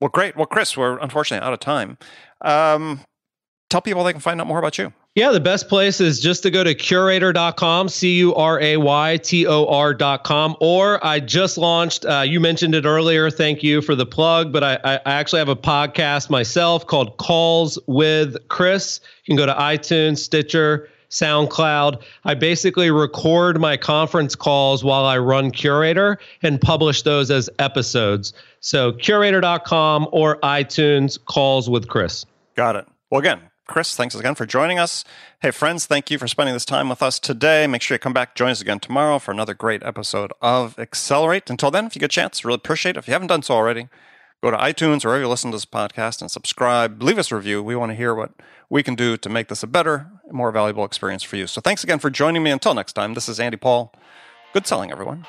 Well, 0.00 0.10
great. 0.10 0.36
Well, 0.36 0.46
Chris, 0.46 0.76
we're 0.76 0.98
unfortunately 0.98 1.46
out 1.46 1.52
of 1.52 1.60
time. 1.60 1.96
Um, 2.42 3.00
tell 3.70 3.80
people 3.80 4.04
they 4.04 4.12
can 4.12 4.20
find 4.20 4.40
out 4.40 4.46
more 4.46 4.58
about 4.58 4.78
you. 4.78 4.92
Yeah, 5.14 5.30
the 5.30 5.40
best 5.40 5.68
place 5.68 6.00
is 6.00 6.20
just 6.20 6.42
to 6.42 6.50
go 6.50 6.64
to 6.64 6.74
curaytor.com, 6.74 7.90
C 7.90 8.16
U 8.18 8.34
R 8.34 8.58
A 8.60 8.78
Y 8.78 9.16
T 9.18 9.46
O 9.46 9.66
R.com. 9.66 10.56
Or 10.60 11.04
I 11.04 11.20
just 11.20 11.58
launched, 11.58 12.06
uh, 12.06 12.22
you 12.26 12.40
mentioned 12.40 12.74
it 12.74 12.86
earlier. 12.86 13.30
Thank 13.30 13.62
you 13.62 13.82
for 13.82 13.94
the 13.94 14.06
plug. 14.06 14.52
But 14.52 14.64
I, 14.64 14.78
I 14.84 15.00
actually 15.04 15.40
have 15.40 15.50
a 15.50 15.56
podcast 15.56 16.30
myself 16.30 16.86
called 16.86 17.18
Calls 17.18 17.78
with 17.86 18.36
Chris. 18.48 19.00
You 19.24 19.32
can 19.32 19.36
go 19.36 19.44
to 19.44 19.54
iTunes, 19.54 20.18
Stitcher, 20.18 20.88
SoundCloud. 21.12 22.02
I 22.24 22.34
basically 22.34 22.90
record 22.90 23.60
my 23.60 23.76
conference 23.76 24.34
calls 24.34 24.82
while 24.82 25.04
I 25.04 25.18
run 25.18 25.52
Curaytor 25.52 26.16
and 26.42 26.60
publish 26.60 27.02
those 27.02 27.30
as 27.30 27.48
episodes. 27.58 28.32
So 28.60 28.92
curaytor.com 28.92 30.08
or 30.10 30.38
iTunes, 30.40 31.22
Calls 31.24 31.68
with 31.70 31.88
Chris. 31.88 32.24
Got 32.56 32.76
it. 32.76 32.86
Well, 33.10 33.20
again, 33.20 33.40
Chris, 33.68 33.94
thanks 33.94 34.14
again 34.14 34.34
for 34.34 34.46
joining 34.46 34.78
us. 34.78 35.04
Hey, 35.40 35.50
friends, 35.50 35.86
thank 35.86 36.10
you 36.10 36.18
for 36.18 36.26
spending 36.26 36.54
this 36.54 36.64
time 36.64 36.88
with 36.88 37.02
us 37.02 37.18
today. 37.18 37.66
Make 37.66 37.82
sure 37.82 37.94
you 37.94 37.98
come 37.98 38.12
back, 38.12 38.34
join 38.34 38.50
us 38.50 38.60
again 38.60 38.80
tomorrow 38.80 39.18
for 39.18 39.30
another 39.30 39.54
great 39.54 39.82
episode 39.82 40.32
of 40.40 40.78
Accelerate. 40.78 41.48
Until 41.48 41.70
then, 41.70 41.86
if 41.86 41.94
you 41.94 42.00
get 42.00 42.06
a 42.06 42.08
chance, 42.08 42.44
really 42.44 42.56
appreciate 42.56 42.96
it. 42.96 43.00
If 43.00 43.06
you 43.08 43.12
haven't 43.12 43.28
done 43.28 43.42
so 43.42 43.54
already, 43.54 43.88
go 44.42 44.50
to 44.50 44.56
iTunes 44.56 45.04
or 45.04 45.08
wherever 45.08 45.22
you 45.22 45.28
listen 45.28 45.50
to 45.52 45.56
this 45.56 45.64
podcast 45.64 46.20
and 46.20 46.30
subscribe. 46.30 47.02
Leave 47.02 47.18
us 47.18 47.30
a 47.30 47.36
review. 47.36 47.62
We 47.62 47.76
want 47.76 47.90
to 47.90 47.96
hear 47.96 48.14
what 48.14 48.32
we 48.68 48.82
can 48.82 48.94
do 48.94 49.16
to 49.16 49.28
make 49.28 49.48
this 49.48 49.62
a 49.62 49.66
better, 49.66 50.10
more 50.30 50.50
valuable 50.50 50.84
experience 50.84 51.22
for 51.22 51.36
you. 51.36 51.46
So 51.46 51.60
thanks 51.60 51.84
again 51.84 52.00
for 52.00 52.10
joining 52.10 52.42
me. 52.42 52.50
Until 52.50 52.74
next 52.74 52.94
time, 52.94 53.14
this 53.14 53.28
is 53.28 53.38
Andy 53.38 53.56
Paul. 53.56 53.94
Good 54.52 54.66
selling, 54.66 54.90
everyone. 54.90 55.26